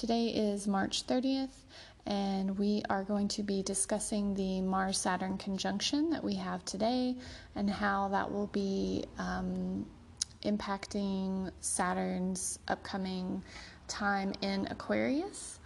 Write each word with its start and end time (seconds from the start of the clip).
Today 0.00 0.28
is 0.28 0.66
March 0.66 1.06
30th, 1.06 1.52
and 2.06 2.58
we 2.58 2.82
are 2.88 3.04
going 3.04 3.28
to 3.28 3.42
be 3.42 3.62
discussing 3.62 4.32
the 4.32 4.62
Mars 4.62 4.96
Saturn 4.96 5.36
conjunction 5.36 6.08
that 6.08 6.24
we 6.24 6.36
have 6.36 6.64
today 6.64 7.16
and 7.54 7.68
how 7.68 8.08
that 8.08 8.32
will 8.32 8.46
be 8.46 9.04
um, 9.18 9.84
impacting 10.42 11.50
Saturn's 11.60 12.58
upcoming 12.66 13.42
time 13.88 14.32
in 14.40 14.66
Aquarius. 14.70 15.58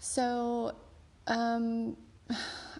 So, 0.00 0.74
um, 1.28 1.96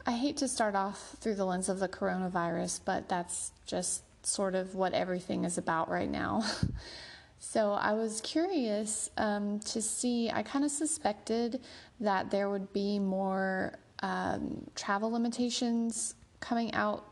I 0.06 0.10
hate 0.10 0.38
to 0.38 0.48
start 0.48 0.74
off 0.74 1.14
through 1.20 1.36
the 1.36 1.44
lens 1.44 1.68
of 1.68 1.78
the 1.78 1.88
coronavirus, 1.88 2.80
but 2.84 3.08
that's 3.08 3.52
just 3.64 4.02
sort 4.26 4.56
of 4.56 4.74
what 4.74 4.92
everything 4.92 5.44
is 5.44 5.56
about 5.56 5.88
right 5.88 6.10
now. 6.10 6.42
so 7.40 7.72
I 7.72 7.94
was 7.94 8.20
curious 8.20 9.10
um, 9.16 9.58
to 9.60 9.82
see, 9.82 10.30
I 10.30 10.42
kind 10.42 10.64
of 10.64 10.70
suspected 10.70 11.60
that 11.98 12.30
there 12.30 12.48
would 12.48 12.72
be 12.72 12.98
more 12.98 13.78
um, 14.02 14.66
travel 14.76 15.10
limitations 15.10 16.14
coming 16.38 16.72
out 16.74 17.04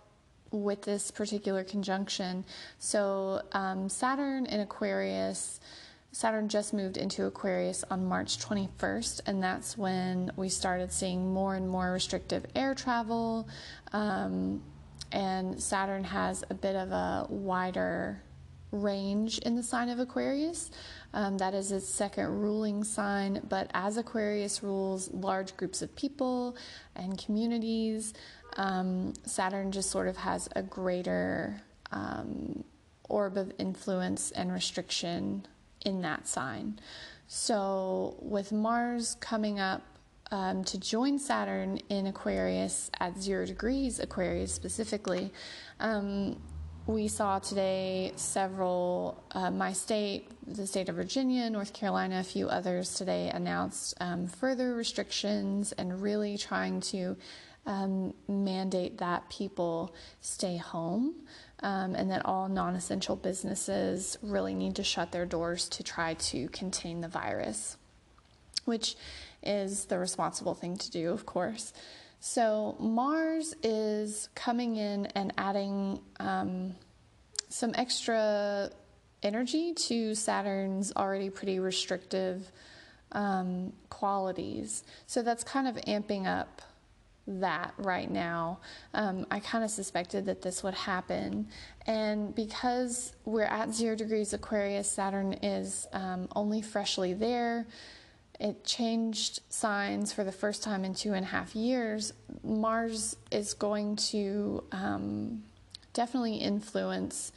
with 0.50 0.83
this 0.83 1.10
particular 1.10 1.64
conjunction. 1.64 2.45
So 2.78 3.42
um, 3.52 3.88
Saturn 3.88 4.46
in 4.46 4.60
Aquarius 4.60 5.60
Saturn 6.12 6.48
just 6.48 6.72
moved 6.72 6.97
into 6.97 7.27
Aquarius 7.27 7.84
on 7.91 8.06
March 8.06 8.38
21st, 8.38 9.20
and 9.27 9.42
that's 9.42 9.77
when 9.77 10.33
we 10.36 10.48
started 10.48 10.91
seeing 10.91 11.33
more 11.33 11.55
and 11.55 11.69
more 11.69 11.92
restrictive 11.92 12.47
air 12.55 12.74
travel. 12.74 13.47
Um, 13.92 14.62
and 15.12 15.62
Saturn 15.62 16.05
has 16.05 16.45
a 16.48 16.55
bit 16.55 16.77
of 16.77 16.92
a 16.92 17.27
wider 17.28 18.22
range 18.70 19.38
in 19.38 19.56
the 19.56 19.62
sign 19.62 19.88
of 19.88 19.98
Aquarius. 19.98 20.70
Um, 21.14 21.38
that 21.38 21.55
is 21.55 21.72
its 21.72 21.88
second 21.88 22.41
ruling 22.41 22.84
sign, 22.84 23.41
but 23.48 23.70
as 23.75 23.97
Aquarius 23.97 24.62
rules 24.62 25.10
large 25.12 25.56
groups 25.56 25.83
of 25.83 25.94
people 25.97 26.56
and 26.94 27.16
communities, 27.16 28.14
um, 28.56 29.14
Saturn 29.25 29.72
just 29.72 29.91
sort 29.91 30.08
of 30.08 30.16
has 30.19 30.48
a 30.55 30.62
greater 30.62 31.62
um, 31.92 32.64
orb 33.08 33.36
of 33.36 33.52
influence 33.58 34.30
and 34.33 34.52
restriction 34.52 35.47
in 35.84 36.03
that 36.03 36.27
sign. 36.27 36.78
So, 37.27 38.16
with 38.20 38.53
Mars 38.53 39.16
coming 39.20 39.60
up 39.60 39.82
um, 40.30 40.64
to 40.64 40.78
join 40.78 41.19
Saturn 41.19 41.78
in 41.88 42.06
Aquarius 42.06 42.91
at 43.00 43.19
zero 43.19 43.47
degrees, 43.47 43.98
Aquarius 43.98 44.53
specifically, 44.53 45.32
um, 45.80 46.41
we 46.89 47.06
saw 47.06 47.39
today 47.39 48.12
several, 48.17 49.22
uh, 49.33 49.50
my 49.50 49.75
state, 49.75 50.27
the 50.47 50.67
state 50.67 50.89
of 50.89 50.97
Virginia, 50.97 51.50
North 51.50 51.75
Carolina, 51.75 52.20
a 52.20 52.22
few 52.22 52.48
others 52.48 52.94
today 52.94 53.28
announced 53.28 53.94
um, 54.00 54.27
further 54.27 54.75
restrictions 54.75 55.72
and 55.72 56.00
really 56.00 56.39
trying 56.39 56.81
to 56.81 57.14
um, 57.66 58.14
mandate 58.27 58.97
that 58.97 59.28
people 59.28 59.94
stay 60.22 60.56
home 60.56 61.14
um, 61.62 61.94
and 61.94 62.11
that 62.11 62.25
all 62.25 62.48
non 62.48 62.75
essential 62.75 63.16
businesses 63.16 64.16
really 64.22 64.55
need 64.55 64.75
to 64.77 64.83
shut 64.83 65.12
their 65.12 65.27
doors 65.27 65.69
to 65.69 65.83
try 65.83 66.14
to 66.14 66.48
contain 66.48 67.03
the 67.03 67.09
virus, 67.09 67.77
which 68.64 68.97
is 69.42 69.84
the 69.84 69.98
responsible 69.98 70.55
thing 70.55 70.78
to 70.78 70.91
do, 70.91 71.11
of 71.11 71.27
course. 71.27 71.75
So, 72.20 72.77
Mars 72.80 73.55
is 73.62 74.28
coming 74.34 74.77
in 74.77 75.06
and 75.06 75.33
adding 75.38 76.00
um, 76.19 76.75
some 77.48 77.72
extra 77.75 78.70
energy 79.22 79.72
to 79.72 80.14
Saturn's 80.14 80.92
already 80.97 81.30
pretty 81.30 81.60
restrictive 81.60 82.50
um, 83.12 83.72
qualities. 83.88 84.82
So, 85.06 85.22
that's 85.22 85.44
kind 85.44 85.69
of 85.69 85.76
amping 85.84 86.26
up 86.26 86.60
that 87.28 87.75
right 87.78 88.10
now. 88.10 88.59
Um, 88.94 89.26
I 89.31 89.38
kind 89.41 89.62
of 89.62 89.70
suspected 89.70 90.26
that 90.26 90.43
this 90.43 90.62
would 90.62 90.75
happen. 90.75 91.48
And 91.87 92.34
because 92.34 93.12
we're 93.25 93.43
at 93.43 93.72
zero 93.72 93.94
degrees 93.94 94.32
Aquarius, 94.32 94.91
Saturn 94.91 95.34
is 95.34 95.87
um, 95.93 96.28
only 96.34 96.62
freshly 96.62 97.12
there. 97.14 97.66
It 98.41 98.65
changed 98.65 99.41
signs 99.49 100.12
for 100.12 100.22
the 100.22 100.32
first 100.32 100.62
time 100.62 100.84
in 100.84 100.94
two 100.94 101.12
and 101.12 101.25
a 101.25 101.28
half 101.28 101.56
years. 101.56 102.12
Mars 102.44 103.16
is 103.32 103.54
going 103.54 103.97
to 103.97 104.62
um, 104.71 105.43
definitely 105.93 106.37
influence 106.37 107.32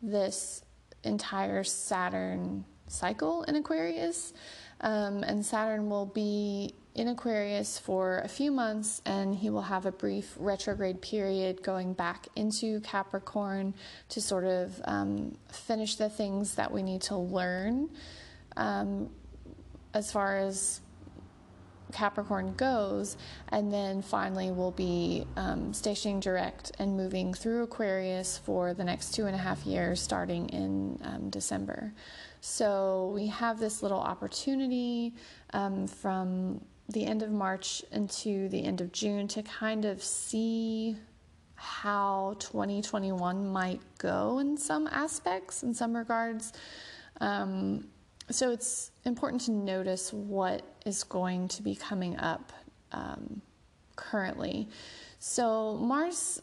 this 0.00 0.62
entire 1.02 1.64
Saturn 1.64 2.64
cycle 2.86 3.42
in 3.44 3.56
Aquarius. 3.56 4.32
Um, 4.80 5.24
and 5.24 5.44
Saturn 5.44 5.88
will 5.88 6.06
be 6.06 6.74
in 6.94 7.08
Aquarius 7.08 7.78
for 7.78 8.18
a 8.18 8.28
few 8.28 8.52
months, 8.52 9.02
and 9.04 9.34
he 9.34 9.50
will 9.50 9.62
have 9.62 9.86
a 9.86 9.92
brief 9.92 10.36
retrograde 10.38 11.00
period 11.00 11.62
going 11.62 11.92
back 11.92 12.28
into 12.36 12.80
Capricorn 12.80 13.74
to 14.10 14.20
sort 14.20 14.44
of 14.44 14.80
um, 14.84 15.36
finish 15.48 15.96
the 15.96 16.08
things 16.08 16.54
that 16.54 16.70
we 16.70 16.82
need 16.82 17.02
to 17.02 17.16
learn 17.16 17.88
um, 18.56 19.10
as 19.94 20.12
far 20.12 20.36
as 20.36 20.80
Capricorn 21.92 22.54
goes, 22.54 23.16
and 23.48 23.72
then 23.72 24.02
finally 24.02 24.50
we'll 24.50 24.72
be 24.72 25.26
um, 25.36 25.72
stationing 25.72 26.20
direct 26.20 26.72
and 26.78 26.96
moving 26.96 27.32
through 27.32 27.62
Aquarius 27.62 28.36
for 28.38 28.74
the 28.74 28.84
next 28.84 29.14
two 29.14 29.26
and 29.26 29.34
a 29.34 29.38
half 29.38 29.64
years 29.64 30.00
starting 30.00 30.48
in 30.48 30.98
um, 31.04 31.30
December. 31.30 31.92
So 32.40 33.12
we 33.14 33.28
have 33.28 33.58
this 33.58 33.82
little 33.82 34.00
opportunity 34.00 35.14
um, 35.52 35.86
from 35.86 36.60
the 36.88 37.06
end 37.06 37.22
of 37.22 37.30
March 37.30 37.82
into 37.92 38.48
the 38.48 38.62
end 38.62 38.80
of 38.80 38.92
June 38.92 39.28
to 39.28 39.42
kind 39.42 39.84
of 39.84 40.02
see 40.02 40.96
how 41.54 42.36
2021 42.40 43.48
might 43.48 43.80
go 43.98 44.38
in 44.40 44.58
some 44.58 44.86
aspects, 44.88 45.62
in 45.62 45.72
some 45.72 45.96
regards. 45.96 46.52
Um, 47.20 47.86
so 48.30 48.50
it's 48.50 48.90
important 49.04 49.42
to 49.42 49.50
notice 49.52 50.12
what 50.12 50.62
is 50.86 51.04
going 51.04 51.48
to 51.48 51.62
be 51.62 51.74
coming 51.74 52.16
up 52.18 52.52
um, 52.92 53.42
currently. 53.96 54.68
So 55.18 55.76
Mars 55.76 56.40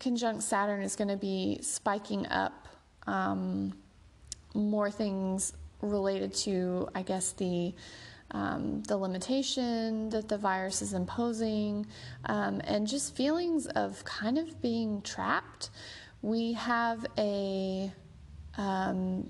conjunct 0.00 0.42
Saturn 0.42 0.82
is 0.82 0.96
going 0.96 1.08
to 1.08 1.16
be 1.16 1.58
spiking 1.62 2.26
up 2.26 2.68
um, 3.06 3.74
more 4.54 4.90
things 4.90 5.52
related 5.80 6.32
to, 6.34 6.88
I 6.94 7.02
guess, 7.02 7.32
the 7.32 7.74
um, 8.30 8.82
the 8.84 8.96
limitation 8.96 10.08
that 10.08 10.26
the 10.26 10.38
virus 10.38 10.80
is 10.80 10.94
imposing, 10.94 11.86
um, 12.24 12.62
and 12.64 12.86
just 12.86 13.14
feelings 13.14 13.66
of 13.66 14.02
kind 14.06 14.38
of 14.38 14.62
being 14.62 15.02
trapped. 15.02 15.68
We 16.22 16.54
have 16.54 17.04
a 17.18 17.92
um, 18.56 19.28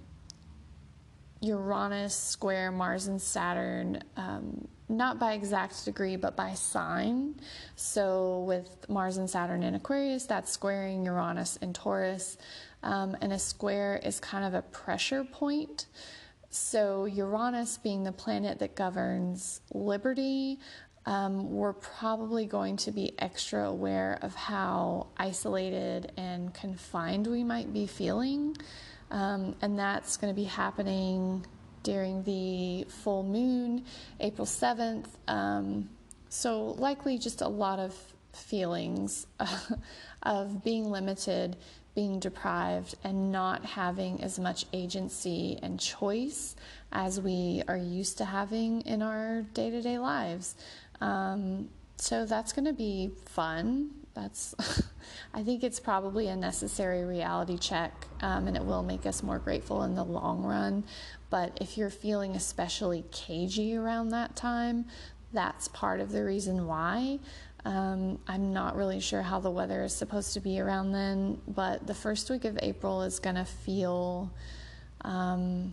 Uranus 1.43 2.15
square 2.15 2.71
Mars 2.71 3.09
and 3.09 3.21
Saturn, 3.21 4.03
um, 4.17 4.69
not 4.89 5.19
by 5.19 5.33
exact 5.33 5.85
degree, 5.85 6.17
but 6.17 6.37
by 6.37 6.55
sign. 6.55 7.35
So, 7.75 8.45
with 8.47 8.89
Mars 8.89 9.17
and 9.17 9.29
Saturn 9.29 9.63
in 9.65 9.75
Aquarius, 9.75 10.27
that's 10.27 10.53
squaring 10.53 11.05
Uranus 11.05 11.57
in 11.57 11.73
Taurus. 11.73 12.39
Um, 12.85 13.17
and 13.21 13.33
a 13.33 13.39
square 13.39 14.01
is 14.03 14.21
kind 14.21 14.45
of 14.45 14.55
a 14.55 14.63
pressure 14.63 15.25
point. 15.25 15.87
So, 16.51 17.07
Uranus 17.07 17.77
being 17.77 18.05
the 18.05 18.13
planet 18.13 18.61
that 18.61 18.77
governs 18.77 19.61
liberty, 19.73 20.61
um, 21.07 21.51
we're 21.51 21.73
probably 21.73 22.47
going 22.47 22.77
to 22.79 22.93
be 22.93 23.15
extra 23.19 23.69
aware 23.69 24.19
of 24.23 24.35
how 24.37 25.09
isolated 25.17 26.12
and 26.17 26.55
confined 26.55 27.27
we 27.27 27.43
might 27.43 27.73
be 27.73 27.87
feeling. 27.87 28.56
Um, 29.12 29.55
and 29.62 29.79
that's 29.79 30.17
going 30.17 30.35
to 30.35 30.37
be 30.37 30.47
happening 30.47 31.47
during 31.85 32.25
the 32.25 32.85
full 32.91 33.23
moon, 33.23 33.85
April 34.19 34.47
7th. 34.47 35.06
Um, 35.29 35.91
so, 36.29 36.70
likely 36.79 37.19
just 37.19 37.41
a 37.41 37.49
lot 37.49 37.79
of 37.79 37.94
feelings 38.32 39.26
of 40.23 40.64
being 40.64 40.91
limited 40.91 41.56
being 41.94 42.19
deprived 42.19 42.94
and 43.05 43.31
not 43.31 43.64
having 43.64 44.23
as 44.23 44.38
much 44.38 44.64
agency 44.73 45.59
and 45.62 45.79
choice 45.79 46.56
as 46.91 47.20
we 47.20 47.62
are 47.69 47.76
used 47.76 48.19
to 48.19 48.25
having 48.25 48.81
in 48.82 49.03
our 49.03 49.43
day 49.55 49.70
to 49.70 49.82
day 49.82 49.99
lives. 49.99 50.55
Um, 51.00 51.69
so 51.97 52.25
that's 52.25 52.53
going 52.53 52.64
to 52.64 52.73
be 52.73 53.11
fun. 53.26 53.91
That's, 54.14 54.55
I 55.35 55.43
think 55.43 55.64
it's 55.64 55.81
probably 55.81 56.29
a 56.29 56.37
necessary 56.37 57.05
reality 57.05 57.59
check, 57.59 57.93
um, 58.20 58.47
and 58.49 58.56
it 58.56 58.64
will 58.64 58.82
make 58.82 59.06
us 59.06 59.23
more 59.23 59.38
grateful 59.38 59.82
in 59.85 59.94
the 59.94 60.05
long 60.05 60.43
run. 60.43 60.85
But 61.31 61.59
if 61.61 61.79
you're 61.79 61.91
feeling 61.91 62.37
especially 62.37 63.05
cagey 63.11 63.76
around 63.76 64.11
that 64.11 64.37
time, 64.37 64.87
that's 65.32 65.69
part 65.69 66.00
of 66.00 66.12
the 66.12 66.25
reason 66.25 66.67
why. 66.67 67.19
Um, 67.64 68.19
I'm 68.26 68.53
not 68.53 68.76
really 68.76 69.00
sure 69.00 69.23
how 69.23 69.38
the 69.41 69.50
weather 69.50 69.85
is 69.85 69.94
supposed 69.94 70.35
to 70.35 70.41
be 70.41 70.61
around 70.61 70.93
then, 70.93 71.41
but 71.47 71.87
the 71.87 71.94
first 71.94 72.29
week 72.29 72.44
of 72.44 72.59
April 72.61 73.03
is 73.03 73.19
going 73.19 73.37
to 73.37 73.44
feel 73.44 74.32
um, 75.03 75.73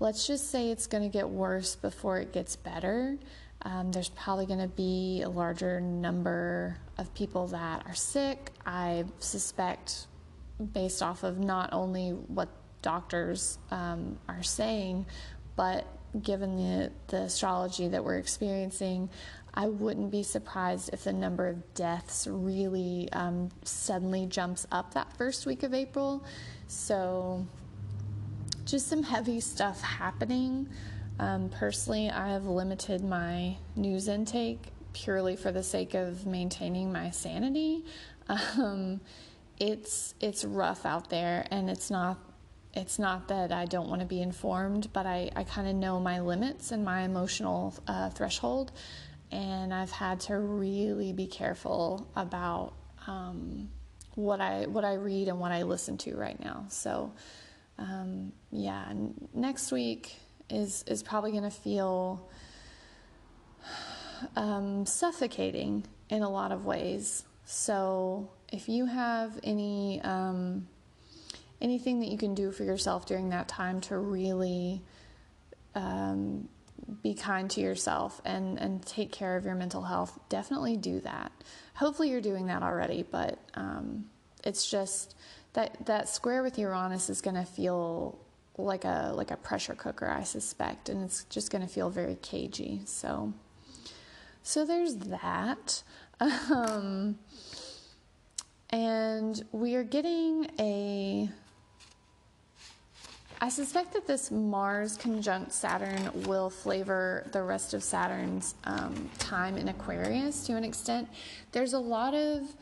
let's 0.00 0.26
just 0.26 0.50
say 0.50 0.70
it's 0.70 0.86
going 0.86 1.02
to 1.02 1.08
get 1.08 1.28
worse 1.28 1.76
before 1.76 2.18
it 2.18 2.32
gets 2.32 2.56
better. 2.56 3.16
Um, 3.64 3.90
there's 3.92 4.10
probably 4.10 4.46
going 4.46 4.60
to 4.60 4.68
be 4.68 5.22
a 5.22 5.28
larger 5.28 5.80
number 5.80 6.76
of 6.98 7.12
people 7.14 7.46
that 7.48 7.86
are 7.86 7.94
sick. 7.94 8.50
I 8.66 9.04
suspect, 9.18 10.06
based 10.72 11.02
off 11.02 11.22
of 11.22 11.38
not 11.38 11.70
only 11.72 12.10
what 12.10 12.48
doctors 12.82 13.58
um, 13.70 14.18
are 14.28 14.42
saying, 14.42 15.06
but 15.56 15.86
given 16.22 16.56
the, 16.56 16.92
the 17.08 17.22
astrology 17.22 17.88
that 17.88 18.04
we're 18.04 18.18
experiencing, 18.18 19.08
I 19.54 19.68
wouldn't 19.68 20.10
be 20.10 20.22
surprised 20.22 20.90
if 20.92 21.04
the 21.04 21.12
number 21.12 21.46
of 21.48 21.74
deaths 21.74 22.26
really 22.28 23.08
um, 23.12 23.50
suddenly 23.62 24.26
jumps 24.26 24.66
up 24.72 24.94
that 24.94 25.16
first 25.16 25.46
week 25.46 25.62
of 25.62 25.72
April. 25.72 26.24
So, 26.66 27.46
just 28.64 28.88
some 28.88 29.02
heavy 29.02 29.40
stuff 29.40 29.80
happening. 29.80 30.68
Um, 31.18 31.48
personally, 31.48 32.10
I 32.10 32.32
have 32.32 32.46
limited 32.46 33.04
my 33.04 33.56
news 33.76 34.08
intake 34.08 34.60
purely 34.92 35.36
for 35.36 35.52
the 35.52 35.62
sake 35.62 35.94
of 35.94 36.26
maintaining 36.26 36.92
my 36.92 37.10
sanity. 37.10 37.84
Um, 38.28 39.00
it's 39.58 40.14
it's 40.20 40.44
rough 40.44 40.84
out 40.84 41.10
there, 41.10 41.46
and 41.50 41.70
it's 41.70 41.90
not 41.90 42.18
it's 42.72 42.98
not 42.98 43.28
that 43.28 43.52
I 43.52 43.66
don't 43.66 43.88
want 43.88 44.00
to 44.00 44.06
be 44.06 44.20
informed, 44.20 44.92
but 44.92 45.06
I, 45.06 45.30
I 45.36 45.44
kind 45.44 45.68
of 45.68 45.76
know 45.76 46.00
my 46.00 46.20
limits 46.20 46.72
and 46.72 46.84
my 46.84 47.02
emotional 47.02 47.74
uh, 47.86 48.10
threshold, 48.10 48.72
and 49.30 49.72
I've 49.72 49.92
had 49.92 50.20
to 50.20 50.38
really 50.38 51.12
be 51.12 51.26
careful 51.26 52.08
about 52.16 52.72
um, 53.06 53.68
what 54.16 54.40
I 54.40 54.66
what 54.66 54.84
I 54.84 54.94
read 54.94 55.28
and 55.28 55.38
what 55.38 55.52
I 55.52 55.62
listen 55.62 55.98
to 55.98 56.16
right 56.16 56.38
now. 56.42 56.66
So, 56.68 57.12
um, 57.78 58.32
yeah, 58.50 58.92
next 59.32 59.70
week 59.70 60.16
is 60.50 60.84
is 60.86 61.02
probably 61.02 61.30
going 61.30 61.44
to 61.44 61.50
feel 61.50 62.28
um, 64.36 64.86
suffocating 64.86 65.84
in 66.08 66.22
a 66.22 66.30
lot 66.30 66.52
of 66.52 66.64
ways. 66.64 67.24
So, 67.44 68.30
if 68.52 68.68
you 68.68 68.86
have 68.86 69.38
any 69.42 70.00
um, 70.02 70.66
anything 71.60 72.00
that 72.00 72.08
you 72.08 72.18
can 72.18 72.34
do 72.34 72.50
for 72.50 72.64
yourself 72.64 73.06
during 73.06 73.30
that 73.30 73.48
time 73.48 73.80
to 73.82 73.98
really 73.98 74.82
um, 75.74 76.48
be 77.02 77.14
kind 77.14 77.50
to 77.50 77.60
yourself 77.60 78.20
and, 78.24 78.58
and 78.58 78.84
take 78.84 79.12
care 79.12 79.36
of 79.36 79.44
your 79.44 79.54
mental 79.54 79.82
health, 79.82 80.18
definitely 80.28 80.76
do 80.76 81.00
that. 81.00 81.32
Hopefully, 81.74 82.10
you're 82.10 82.20
doing 82.20 82.46
that 82.46 82.62
already, 82.62 83.02
but 83.02 83.38
um, 83.54 84.06
it's 84.42 84.70
just 84.70 85.14
that 85.54 85.86
that 85.86 86.08
square 86.08 86.42
with 86.42 86.58
Uranus 86.58 87.10
is 87.10 87.20
going 87.20 87.36
to 87.36 87.44
feel 87.44 88.18
like 88.56 88.84
a 88.84 89.12
like 89.14 89.30
a 89.30 89.36
pressure 89.36 89.74
cooker, 89.74 90.08
I 90.08 90.22
suspect, 90.22 90.88
and 90.88 91.02
it's 91.02 91.24
just 91.24 91.50
going 91.50 91.62
to 91.62 91.72
feel 91.72 91.90
very 91.90 92.16
cagey. 92.16 92.82
So, 92.84 93.32
so 94.42 94.64
there's 94.64 94.96
that. 94.96 95.82
Um, 96.20 97.18
and 98.70 99.44
we 99.52 99.74
are 99.74 99.84
getting 99.84 100.50
a 100.58 101.28
I 103.40 103.48
suspect 103.50 103.92
that 103.92 104.06
this 104.06 104.30
Mars 104.30 104.96
conjunct 104.96 105.52
Saturn 105.52 106.22
will 106.22 106.48
flavor 106.48 107.28
the 107.32 107.42
rest 107.42 107.74
of 107.74 107.82
Saturn's 107.82 108.54
um, 108.64 109.10
time 109.18 109.58
in 109.58 109.68
Aquarius 109.68 110.46
to 110.46 110.56
an 110.56 110.64
extent. 110.64 111.10
There's 111.52 111.74
a 111.74 111.78
lot 111.78 112.14
of, 112.14 112.56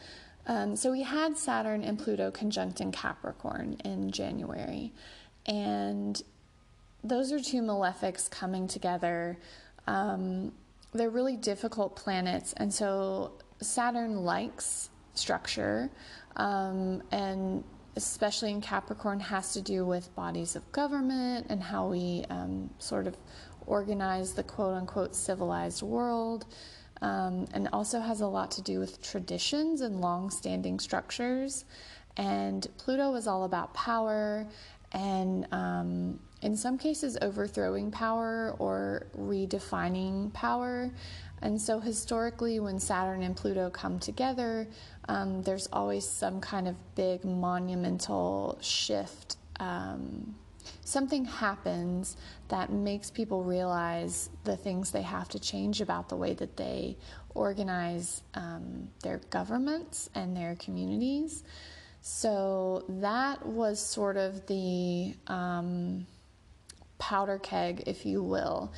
um, 0.49 0.75
so 0.75 0.91
we 0.91 1.03
had 1.03 1.39
Saturn 1.39 1.85
and 1.85 1.99
Pluto 1.99 2.33
conjunct 2.33 2.81
in 2.81 2.91
Capricorn 2.91 3.77
in 3.85 4.11
January, 4.11 4.93
and 5.47 6.23
those 7.05 7.33
are 7.33 7.41
two 7.41 7.63
malefics 7.63 8.31
coming 8.31 8.69
together. 8.69 9.39
Um, 9.87 10.53
they're 10.95 11.11
really 11.11 11.37
difficult 11.37 11.97
planets, 11.97 12.53
and 12.57 12.73
so 12.73 13.33
Saturn 13.61 14.25
likes 14.25 14.91
structure 15.15 15.91
um, 16.37 17.03
and 17.13 17.65
especially 17.97 18.51
in 18.51 18.61
Capricorn, 18.61 19.21
has 19.21 19.53
to 19.53 19.61
do 19.61 19.85
with 19.85 20.15
bodies 20.15 20.57
of 20.57 20.71
government 20.73 21.47
and 21.51 21.63
how 21.63 21.89
we 21.89 22.25
um, 22.31 22.71
sort 22.79 23.07
of 23.07 23.17
organize 23.67 24.33
the 24.33 24.43
quote 24.43 24.75
unquote 24.75 25.15
civilized 25.15 25.83
world. 25.83 26.47
Um, 27.03 27.47
and 27.53 27.69
also 27.73 27.99
has 27.99 28.21
a 28.21 28.29
lot 28.29 28.53
to 28.53 28.63
do 28.63 28.79
with 28.79 29.03
traditions 29.03 29.81
and 29.81 30.01
long 30.01 30.31
standing 30.31 30.79
structures. 30.79 31.65
And 32.17 32.65
Pluto 32.79 33.13
is 33.17 33.27
all 33.27 33.43
about 33.43 33.75
power 33.75 34.47
and, 34.93 35.47
um, 35.53 36.21
in 36.43 36.57
some 36.57 36.77
cases, 36.77 37.17
overthrowing 37.23 37.91
power 37.91 38.55
or 38.59 39.07
redefining 39.17 40.33
power. 40.33 40.91
And 41.41 41.61
so, 41.61 41.81
historically, 41.81 42.61
when 42.61 42.79
Saturn 42.79 43.23
and 43.23 43.37
Pluto 43.37 43.71
come 43.71 43.99
together, 43.99 44.69
um, 45.09 45.43
there's 45.43 45.69
always 45.73 46.09
some 46.09 46.41
kind 46.41 46.69
of 46.69 46.77
big 46.95 47.25
monumental 47.25 48.59
shift. 48.61 49.37
Um, 49.59 50.37
something 50.85 51.25
happens 51.25 52.17
that 52.49 52.71
makes 52.71 53.11
people 53.11 53.43
realize 53.43 54.31
the 54.45 54.57
things 54.57 54.91
they 54.91 55.03
have 55.03 55.29
to 55.31 55.39
change 55.39 55.81
about 55.81 56.09
the 56.09 56.17
way 56.17 56.35
that 56.35 56.57
they 56.57 56.97
organize 57.35 58.23
um, 58.35 58.89
their 59.03 59.21
governments 59.31 60.11
and 60.15 60.37
their 60.37 60.55
communities. 60.57 61.43
So, 62.03 62.85
that 62.89 63.47
was 63.47 63.81
sort 63.81 64.17
of 64.17 64.47
the 64.47 65.15
um, 65.29 66.07
powder 66.99 67.39
keg, 67.39 67.85
if 67.87 68.05
you 68.05 68.23
will. 68.23 68.73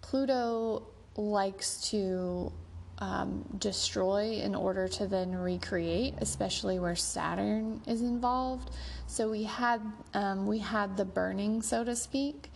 Pluto 0.00 0.86
likes 1.16 1.90
to 1.90 2.52
um, 3.00 3.44
destroy 3.58 4.40
in 4.42 4.54
order 4.54 4.86
to 4.88 5.06
then 5.06 5.34
recreate, 5.34 6.14
especially 6.18 6.78
where 6.78 6.96
Saturn 6.96 7.80
is 7.86 8.02
involved. 8.02 8.70
So 9.06 9.30
we 9.30 9.44
had 9.44 9.80
um, 10.14 10.46
we 10.46 10.58
had 10.58 10.96
the 10.96 11.04
burning, 11.04 11.62
so 11.62 11.82
to 11.82 11.96
speak, 11.96 12.50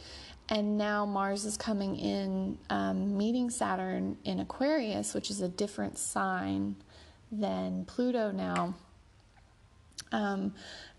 and 0.48 0.76
now 0.76 1.06
Mars 1.06 1.44
is 1.44 1.56
coming 1.56 1.96
in, 1.96 2.58
um, 2.70 3.16
meeting 3.16 3.50
Saturn 3.50 4.18
in 4.24 4.40
Aquarius, 4.40 5.14
which 5.14 5.30
is 5.30 5.40
a 5.40 5.48
different 5.48 5.98
sign 5.98 6.76
than 7.32 7.84
Pluto 7.86 8.30
now. 8.30 8.74
Um, 10.14 10.54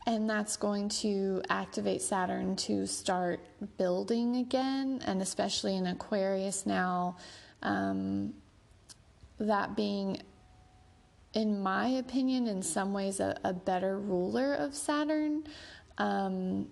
and 0.06 0.30
that's 0.30 0.58
going 0.58 0.90
to 0.90 1.42
activate 1.50 2.02
Saturn 2.02 2.56
to 2.58 2.86
start 2.86 3.40
building 3.78 4.36
again, 4.36 5.02
and 5.06 5.22
especially 5.22 5.76
in 5.78 5.88
Aquarius 5.88 6.66
now 6.66 7.16
um, 7.64 8.34
that 9.40 9.76
being, 9.76 10.22
in 11.34 11.60
my 11.64 11.88
opinion, 11.88 12.46
in 12.48 12.62
some 12.62 12.94
ways, 12.94 13.20
a, 13.20 13.40
a 13.44 13.54
better 13.54 13.98
ruler 13.98 14.54
of 14.54 14.76
Saturn. 14.76 15.46
Um, 15.98 16.68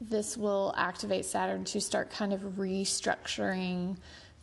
this 0.00 0.36
will 0.36 0.72
activate 0.76 1.24
Saturn 1.24 1.64
to 1.64 1.80
start 1.80 2.08
kind 2.08 2.32
of 2.32 2.40
restructuring 2.56 3.96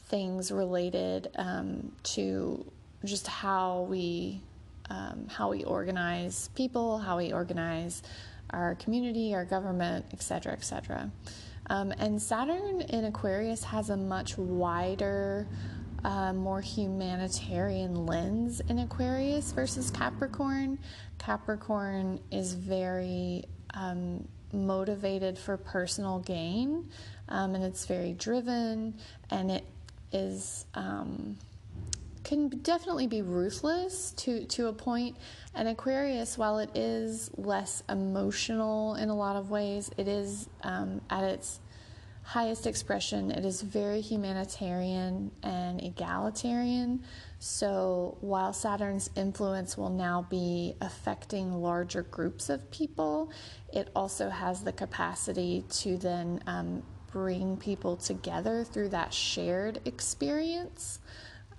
things 0.07 0.51
related 0.51 1.29
um, 1.37 1.93
to 2.03 2.69
just 3.05 3.25
how 3.25 3.87
we 3.89 4.41
um, 4.89 5.27
how 5.29 5.49
we 5.49 5.63
organize 5.63 6.49
people, 6.55 6.97
how 6.97 7.17
we 7.17 7.33
organize 7.33 8.03
our 8.51 8.75
community, 8.75 9.33
our 9.33 9.45
government, 9.45 10.05
etc., 10.13 10.53
etc. 10.53 11.11
Um, 11.67 11.91
and 11.97 12.21
Saturn 12.21 12.81
in 12.81 13.05
Aquarius 13.05 13.63
has 13.63 13.89
a 13.89 13.97
much 13.97 14.37
wider, 14.37 15.47
uh, 16.03 16.31
more 16.33 16.61
humanitarian 16.61 18.05
lens 18.05 18.61
in 18.69 18.79
Aquarius 18.79 19.51
versus 19.51 19.89
Capricorn. 19.89 20.77
Capricorn 21.17 22.19
is 22.31 22.53
very 22.53 23.45
um, 23.73 24.27
motivated 24.53 25.37
for 25.37 25.57
personal 25.57 26.19
gain, 26.19 26.89
um, 27.29 27.55
and 27.55 27.63
it's 27.63 27.85
very 27.87 28.13
driven, 28.13 28.93
and 29.31 29.49
it 29.49 29.65
is 30.11 30.65
um, 30.75 31.35
can 32.25 32.49
definitely 32.49 33.07
be 33.07 33.21
ruthless 33.21 34.11
to 34.17 34.43
to 34.45 34.67
a 34.67 34.73
point. 34.73 35.15
And 35.53 35.69
Aquarius, 35.69 36.37
while 36.37 36.57
it 36.57 36.75
is 36.75 37.31
less 37.37 37.83
emotional 37.87 38.95
in 38.95 39.07
a 39.09 39.15
lot 39.15 39.37
of 39.37 39.49
ways, 39.49 39.91
it 39.95 40.09
is 40.09 40.49
um, 40.63 40.99
at 41.09 41.23
its 41.23 41.61
highest 42.23 42.65
expression. 42.65 43.29
It 43.29 43.45
is 43.45 43.61
very 43.61 44.01
humanitarian 44.01 45.31
and 45.43 45.81
egalitarian. 45.81 47.03
So 47.37 48.17
while 48.19 48.51
Saturn's 48.51 49.11
influence 49.15 49.77
will 49.77 49.91
now 49.91 50.25
be 50.27 50.75
affecting 50.81 51.61
larger 51.61 52.01
groups 52.01 52.49
of 52.49 52.69
people, 52.71 53.31
it 53.71 53.89
also 53.95 54.29
has 54.29 54.63
the 54.63 54.71
capacity 54.71 55.63
to 55.69 55.97
then 55.97 56.41
um, 56.47 56.81
bring 57.11 57.57
people 57.57 57.95
together 57.95 58.63
through 58.63 58.89
that 58.89 59.13
shared 59.13 59.79
experience 59.85 60.99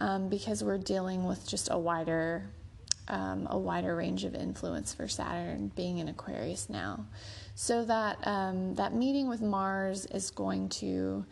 um, 0.01 0.29
because 0.29 0.63
we're 0.63 0.79
dealing 0.79 1.25
with 1.25 1.47
just 1.47 1.69
a 1.71 1.79
wider 1.79 2.51
um, 3.09 3.47
a 3.51 3.57
wider 3.57 3.95
range 3.95 4.25
of 4.25 4.35
influence 4.35 4.93
for 4.93 5.07
Saturn 5.07 5.71
being 5.77 5.99
in 5.99 6.09
Aquarius 6.09 6.69
now. 6.69 7.07
So 7.55 7.85
that 7.85 8.19
um, 8.27 8.75
that 8.75 8.95
meeting 8.95 9.29
with 9.29 9.41
Mars 9.41 10.07
is 10.07 10.31
going 10.31 10.69
to 10.71 11.25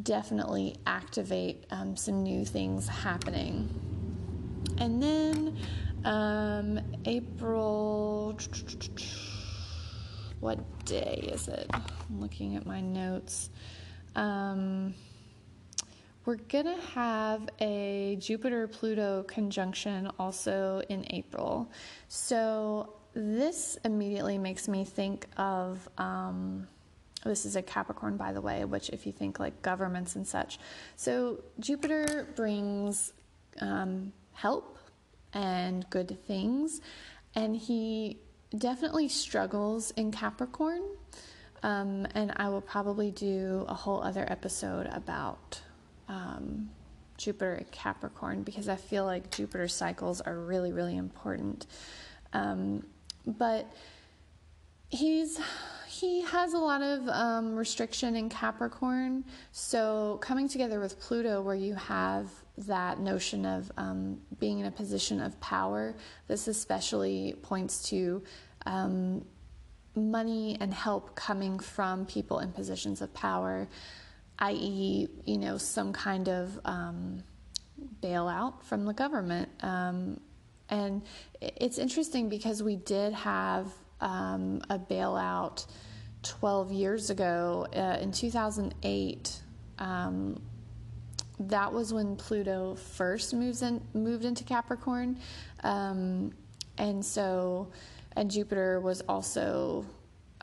definitely 0.00 0.76
activate 0.86 1.64
um, 1.70 1.96
some 1.96 2.22
new 2.22 2.44
things 2.44 2.86
happening. 2.88 3.68
And 4.78 5.02
then 5.02 5.58
um, 6.04 6.80
April, 7.04 8.38
what 10.40 10.84
day 10.84 11.28
is 11.32 11.48
it? 11.48 11.66
I'm 11.74 11.82
looking 12.20 12.54
at 12.56 12.64
my 12.64 12.80
notes. 12.80 13.50
We're 16.28 16.36
going 16.36 16.66
to 16.66 16.76
have 16.92 17.48
a 17.58 18.18
Jupiter 18.20 18.68
Pluto 18.68 19.22
conjunction 19.22 20.10
also 20.18 20.82
in 20.90 21.06
April. 21.08 21.72
So 22.08 22.96
this 23.14 23.78
immediately 23.82 24.36
makes 24.36 24.68
me 24.68 24.84
think 24.84 25.26
of. 25.38 25.88
Um, 25.96 26.68
this 27.24 27.46
is 27.46 27.56
a 27.56 27.62
Capricorn, 27.62 28.18
by 28.18 28.34
the 28.34 28.42
way, 28.42 28.66
which, 28.66 28.90
if 28.90 29.06
you 29.06 29.12
think 29.12 29.40
like 29.40 29.62
governments 29.62 30.16
and 30.16 30.28
such. 30.28 30.58
So, 30.96 31.42
Jupiter 31.60 32.28
brings 32.36 33.14
um, 33.62 34.12
help 34.32 34.76
and 35.32 35.88
good 35.88 36.22
things, 36.26 36.82
and 37.36 37.56
he 37.56 38.18
definitely 38.58 39.08
struggles 39.08 39.92
in 39.92 40.12
Capricorn. 40.12 40.82
Um, 41.62 42.06
and 42.14 42.34
I 42.36 42.50
will 42.50 42.60
probably 42.60 43.12
do 43.12 43.64
a 43.66 43.74
whole 43.74 44.02
other 44.02 44.30
episode 44.30 44.88
about 44.92 45.62
um, 46.08 46.70
Jupiter 47.16 47.64
Capricorn 47.70 48.42
because 48.42 48.68
I 48.68 48.76
feel 48.76 49.04
like 49.04 49.30
Jupiter 49.30 49.68
cycles 49.68 50.20
are 50.20 50.38
really, 50.38 50.72
really 50.72 50.96
important. 50.96 51.66
Um, 52.32 52.84
but 53.26 53.66
he's 54.88 55.40
he 55.88 56.22
has 56.22 56.52
a 56.52 56.58
lot 56.58 56.80
of 56.80 57.08
um, 57.08 57.56
restriction 57.56 58.14
in 58.14 58.28
Capricorn. 58.28 59.24
So 59.52 60.18
coming 60.20 60.48
together 60.48 60.80
with 60.80 61.00
Pluto, 61.00 61.42
where 61.42 61.56
you 61.56 61.74
have 61.74 62.30
that 62.58 63.00
notion 63.00 63.44
of 63.44 63.70
um, 63.76 64.20
being 64.38 64.60
in 64.60 64.66
a 64.66 64.70
position 64.70 65.20
of 65.20 65.38
power, 65.40 65.96
this 66.28 66.46
especially 66.46 67.34
points 67.42 67.88
to 67.88 68.22
um, 68.66 69.24
money 69.96 70.56
and 70.60 70.72
help 70.72 71.16
coming 71.16 71.58
from 71.58 72.06
people 72.06 72.38
in 72.38 72.52
positions 72.52 73.00
of 73.00 73.12
power 73.12 73.68
i.e., 74.40 75.08
you 75.24 75.38
know, 75.38 75.58
some 75.58 75.92
kind 75.92 76.28
of 76.28 76.58
um, 76.64 77.22
bailout 78.02 78.62
from 78.62 78.84
the 78.84 78.92
government. 78.92 79.48
Um, 79.62 80.20
and 80.70 81.02
it's 81.40 81.78
interesting 81.78 82.28
because 82.28 82.62
we 82.62 82.76
did 82.76 83.12
have 83.14 83.72
um, 84.00 84.60
a 84.70 84.78
bailout 84.78 85.66
12 86.22 86.72
years 86.72 87.10
ago 87.10 87.66
uh, 87.74 87.98
in 88.00 88.12
2008. 88.12 89.42
Um, 89.78 90.40
that 91.40 91.72
was 91.72 91.92
when 91.92 92.16
Pluto 92.16 92.74
first 92.74 93.32
moves 93.32 93.62
in, 93.62 93.80
moved 93.94 94.24
into 94.24 94.42
Capricorn, 94.42 95.18
um, 95.62 96.32
and 96.78 97.04
so 97.04 97.68
and 98.16 98.28
Jupiter 98.30 98.80
was 98.80 99.00
also 99.02 99.86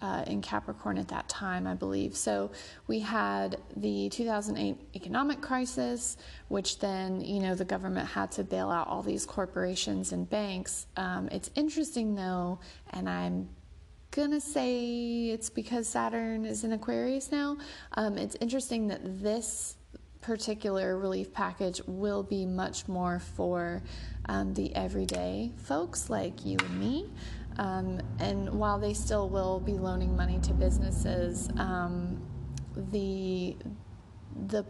uh, 0.02 0.24
in 0.28 0.42
Capricorn 0.42 0.98
at 0.98 1.08
that 1.10 1.28
time, 1.30 1.68
I 1.68 1.74
believe. 1.74 2.16
So 2.16 2.52
we 2.88 3.00
had 3.00 3.58
the 3.76 4.10
2008 4.10 4.78
economic 4.96 5.42
crisis, 5.42 6.18
which 6.48 6.80
then, 6.80 7.22
you 7.22 7.40
know, 7.40 7.56
the 7.56 7.66
government 7.66 8.08
had 8.08 8.32
to 8.34 8.44
bail 8.44 8.70
out 8.70 8.88
all 8.88 9.02
these 9.02 9.26
corporations 9.26 10.12
and 10.12 10.30
banks. 10.30 10.88
Um, 10.98 11.30
it's 11.32 11.50
interesting, 11.56 12.16
though, 12.16 12.60
and 12.92 13.10
I'm 13.10 13.50
gonna 14.12 14.40
say 14.40 15.28
it's 15.28 15.50
because 15.50 15.88
Saturn 15.88 16.46
is 16.46 16.64
in 16.64 16.72
Aquarius 16.72 17.32
now. 17.32 17.58
Um, 17.94 18.18
it's 18.18 18.38
interesting 18.40 18.88
that 18.88 19.22
this 19.22 19.76
particular 20.22 20.98
relief 20.98 21.32
package 21.32 21.82
will 21.86 22.24
be 22.24 22.46
much 22.46 22.88
more 22.88 23.20
for 23.20 23.84
um, 24.28 24.54
the 24.56 24.76
everyday 24.76 25.52
folks 25.58 26.10
like 26.10 26.44
you 26.44 26.58
and 26.60 26.80
me. 26.80 27.10
Um, 27.58 28.02
and 28.20 28.50
while 28.50 28.80
they 28.80 28.94
still 28.94 29.30
will 29.30 29.60
be 29.60 29.74
loaning 29.74 30.16
money 30.16 30.40
to 30.40 30.54
businesses, 30.54 31.50
um, 31.58 32.22
the 32.92 33.56
the 34.48 34.66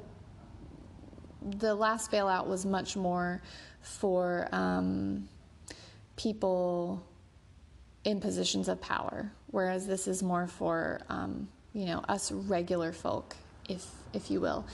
the 1.60 1.74
last 1.74 2.12
bailout 2.12 2.48
was 2.48 2.65
much 2.65 2.96
more 2.96 3.42
for 3.82 4.48
um, 4.51 5.27
people 6.15 7.04
in 8.04 8.20
positions 8.20 8.68
of 8.68 8.80
power, 8.82 9.32
whereas 9.48 9.88
this 9.88 10.08
is 10.08 10.22
more 10.22 10.48
for 10.48 11.01
um, 11.10 11.48
you 11.74 11.86
know 11.86 12.04
us 12.08 12.32
regular 12.32 12.92
folk, 12.92 13.36
if 13.68 13.86
if 14.13 14.30
you 14.30 14.39
will, 14.39 14.65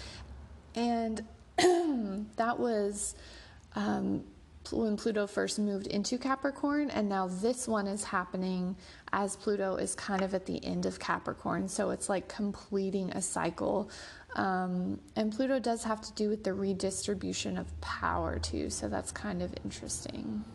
and 0.76 1.24
that 1.58 2.60
was 2.60 3.16
um, 3.76 4.24
when 4.70 4.96
Pluto 4.96 5.28
first 5.28 5.60
moved 5.60 5.88
into 5.88 6.18
Capricorn, 6.18 6.90
and 6.92 7.10
now 7.10 7.28
this 7.28 7.68
one 7.68 7.88
is 7.88 8.04
happening 8.04 8.76
as 9.12 9.36
Pluto 9.36 9.76
is 9.76 9.96
kind 9.96 10.22
of 10.22 10.34
at 10.34 10.46
the 10.46 10.64
end 10.64 10.86
of 10.86 11.00
Capricorn. 11.00 11.68
So 11.68 11.90
it's 11.90 12.10
like 12.10 12.28
completing 12.28 13.10
a 13.12 13.22
cycle. 13.22 13.90
Um, 14.36 15.00
and 15.16 15.34
Pluto 15.34 15.60
does 15.60 15.84
have 15.84 16.02
to 16.02 16.14
do 16.14 16.30
with 16.30 16.44
the 16.44 16.54
redistribution 16.54 17.58
of 17.58 17.68
power 17.82 18.40
too, 18.40 18.70
so 18.70 18.88
that's 18.88 19.12
kind 19.12 19.42
of 19.42 19.54
interesting. 19.66 20.46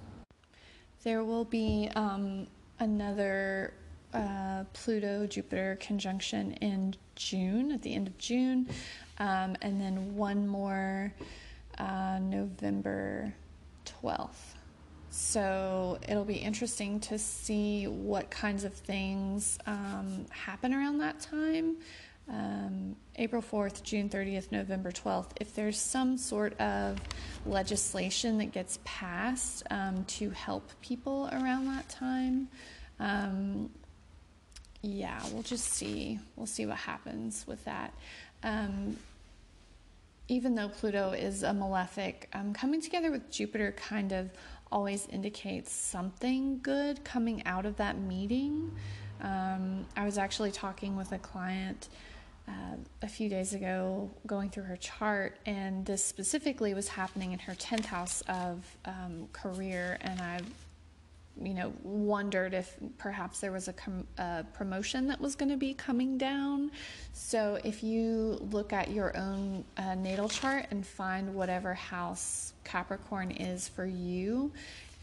There 1.02 1.24
will 1.24 1.44
be 1.44 1.90
um, 1.94 2.46
another 2.78 3.74
uh, 4.14 4.64
Pluto 4.72 5.26
Jupiter 5.26 5.76
conjunction 5.80 6.52
in 6.54 6.94
June, 7.16 7.72
at 7.72 7.82
the 7.82 7.94
end 7.94 8.08
of 8.08 8.16
June, 8.18 8.68
um, 9.18 9.56
and 9.60 9.80
then 9.80 10.16
one 10.16 10.46
more 10.46 11.12
uh, 11.78 12.18
November 12.20 13.34
12th. 14.02 14.54
So 15.10 15.98
it'll 16.06 16.24
be 16.24 16.34
interesting 16.34 17.00
to 17.00 17.18
see 17.18 17.86
what 17.86 18.30
kinds 18.30 18.64
of 18.64 18.74
things 18.74 19.58
um, 19.66 20.26
happen 20.30 20.74
around 20.74 20.98
that 20.98 21.20
time. 21.20 21.76
Um, 22.28 22.96
April 23.14 23.40
4th, 23.40 23.82
June 23.82 24.08
30th, 24.08 24.50
November 24.50 24.90
12th. 24.90 25.30
If 25.40 25.54
there's 25.54 25.78
some 25.78 26.18
sort 26.18 26.58
of 26.60 26.98
legislation 27.46 28.38
that 28.38 28.52
gets 28.52 28.78
passed 28.84 29.62
um, 29.70 30.04
to 30.04 30.30
help 30.30 30.70
people 30.82 31.30
around 31.32 31.66
that 31.68 31.88
time, 31.88 32.48
um, 32.98 33.70
yeah, 34.82 35.20
we'll 35.32 35.42
just 35.42 35.64
see. 35.66 36.18
We'll 36.34 36.46
see 36.46 36.66
what 36.66 36.76
happens 36.76 37.44
with 37.46 37.64
that. 37.64 37.94
Even 40.28 40.54
though 40.54 40.68
Pluto 40.68 41.12
is 41.12 41.42
a 41.42 41.52
malefic, 41.52 42.28
um, 42.32 42.52
coming 42.52 42.80
together 42.80 43.10
with 43.10 43.30
Jupiter 43.30 43.72
kind 43.72 44.12
of 44.12 44.30
always 44.72 45.06
indicates 45.06 45.72
something 45.72 46.58
good 46.62 47.04
coming 47.04 47.44
out 47.46 47.64
of 47.66 47.76
that 47.76 47.98
meeting. 47.98 48.72
Um, 49.20 49.86
I 49.96 50.04
was 50.04 50.18
actually 50.18 50.50
talking 50.50 50.96
with 50.96 51.12
a 51.12 51.18
client 51.18 51.88
uh, 52.48 52.76
a 53.02 53.08
few 53.08 53.28
days 53.28 53.54
ago, 53.54 54.10
going 54.26 54.50
through 54.50 54.64
her 54.64 54.76
chart, 54.76 55.38
and 55.46 55.84
this 55.84 56.04
specifically 56.04 56.74
was 56.74 56.88
happening 56.88 57.32
in 57.32 57.38
her 57.40 57.54
10th 57.54 57.86
house 57.86 58.22
of 58.28 58.64
um, 58.84 59.28
career. 59.32 59.98
And 60.00 60.20
I 60.20 60.40
you 61.42 61.54
know, 61.54 61.72
wondered 61.82 62.54
if 62.54 62.76
perhaps 62.98 63.40
there 63.40 63.52
was 63.52 63.68
a, 63.68 63.72
com- 63.72 64.06
a 64.18 64.44
promotion 64.54 65.06
that 65.08 65.20
was 65.20 65.34
going 65.34 65.50
to 65.50 65.56
be 65.56 65.74
coming 65.74 66.16
down. 66.16 66.70
So 67.12 67.58
if 67.64 67.82
you 67.82 68.38
look 68.50 68.72
at 68.72 68.90
your 68.90 69.16
own 69.16 69.64
uh, 69.76 69.94
natal 69.94 70.28
chart 70.28 70.66
and 70.70 70.86
find 70.86 71.34
whatever 71.34 71.74
house 71.74 72.54
Capricorn 72.64 73.30
is 73.32 73.68
for 73.68 73.86
you, 73.86 74.52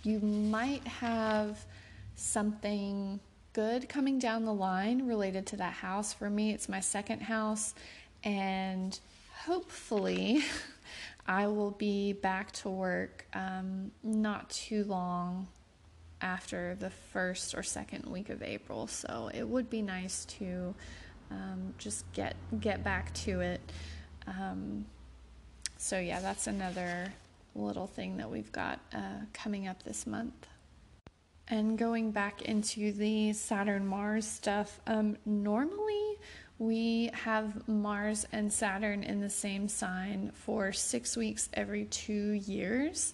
you 0.04 0.20
might 0.20 0.86
have 0.88 1.66
something 2.16 3.20
good 3.54 3.88
coming 3.88 4.18
down 4.18 4.46
the 4.46 4.54
line 4.54 5.06
related 5.06 5.46
to 5.48 5.58
that 5.58 5.74
house. 5.74 6.14
For 6.14 6.30
me, 6.30 6.52
it's 6.52 6.68
my 6.68 6.80
second 6.80 7.22
house, 7.22 7.76
and 8.24 9.00
hopefully, 9.46 10.44
I 11.28 11.48
will 11.48 11.72
be 11.72 12.12
back 12.12 12.52
to 12.54 12.70
work 12.70 13.26
um, 13.34 13.92
not 14.04 14.50
too 14.50 14.84
long 14.84 15.48
after 16.24 16.76
the 16.80 16.90
first 16.90 17.54
or 17.54 17.62
second 17.62 18.06
week 18.06 18.30
of 18.30 18.42
April. 18.42 18.88
So 18.88 19.30
it 19.34 19.48
would 19.48 19.70
be 19.70 19.82
nice 19.84 20.26
to 20.40 20.74
um, 21.30 21.74
just 21.78 22.12
get 22.14 22.36
get 22.60 22.84
back 22.84 23.14
to 23.26 23.42
it. 23.42 23.62
Um, 24.26 24.86
so 25.78 26.00
yeah, 26.00 26.22
that's 26.22 26.48
another 26.48 27.14
little 27.56 27.88
thing 27.88 28.18
that 28.18 28.32
we've 28.32 28.52
got 28.52 28.80
uh, 28.94 29.26
coming 29.34 29.68
up 29.68 29.84
this 29.84 30.08
month. 30.08 30.48
And 31.50 31.78
going 31.78 32.12
back 32.12 32.44
into 32.44 32.94
the 32.94 33.34
Saturn 33.34 33.86
Mars 33.86 34.26
stuff, 34.26 34.80
um, 34.88 35.18
normally 35.26 36.18
we 36.58 37.10
have 37.14 37.68
Mars 37.68 38.26
and 38.32 38.52
Saturn 38.52 39.04
in 39.04 39.20
the 39.20 39.30
same 39.30 39.68
sign 39.68 40.32
for 40.34 40.72
six 40.72 41.18
weeks 41.18 41.50
every 41.54 41.86
two 41.86 42.32
years. 42.32 43.14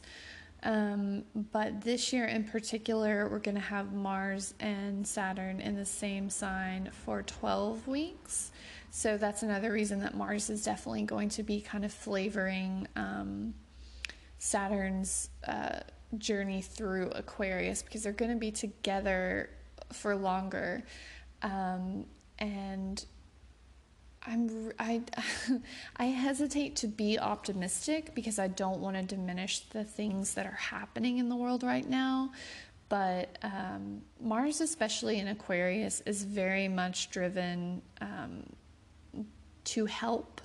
Um, 0.64 1.24
but 1.52 1.82
this 1.82 2.12
year 2.12 2.26
in 2.26 2.44
particular, 2.44 3.30
we're 3.30 3.40
going 3.40 3.56
to 3.56 3.62
have 3.62 3.94
Mars 3.94 4.54
and 4.60 5.08
Saturn 5.08 5.62
in 5.62 5.76
the 5.76 5.86
same 5.86 6.30
sign 6.30 6.90
for 7.06 7.24
12 7.24 7.88
weeks. 7.88 8.52
So 8.92 9.18
that's 9.18 9.44
another 9.44 9.72
reason 9.72 10.00
that 10.00 10.16
Mars 10.16 10.50
is 10.50 10.64
definitely 10.64 11.04
going 11.04 11.30
to 11.30 11.44
be 11.44 11.62
kind 11.62 11.86
of 11.86 11.94
flavoring 11.94 12.88
um, 12.96 13.54
Saturn's 14.40 15.30
uh, 15.48 15.80
journey 16.18 16.62
through 16.62 17.12
Aquarius 17.12 17.82
because 17.82 18.04
they're 18.04 18.12
going 18.12 18.32
to 18.32 18.38
be 18.38 18.52
together 18.52 19.50
for 19.94 20.16
longer. 20.16 20.84
Um, 21.42 22.06
and 22.40 23.06
I'm 24.26 24.72
I 24.78 25.02
I 25.98 26.06
hesitate 26.06 26.76
to 26.78 26.88
be 26.88 27.18
optimistic 27.18 28.14
because 28.16 28.40
I 28.40 28.48
don't 28.48 28.80
want 28.80 28.96
to 28.98 29.04
diminish 29.04 29.62
the 29.70 29.84
things 29.84 30.34
that 30.34 30.46
are 30.46 30.52
happening 30.52 31.18
in 31.18 31.30
the 31.30 31.36
world 31.36 31.64
right 31.64 31.88
now. 31.88 32.32
But 32.90 33.38
um, 33.44 34.02
Mars, 34.20 34.62
especially 34.62 35.20
in 35.20 35.28
Aquarius, 35.28 36.02
is 36.06 36.24
very 36.24 36.68
much 36.68 37.12
driven 37.12 37.82
um, 38.02 38.44
to 39.66 39.86
help 39.86 40.42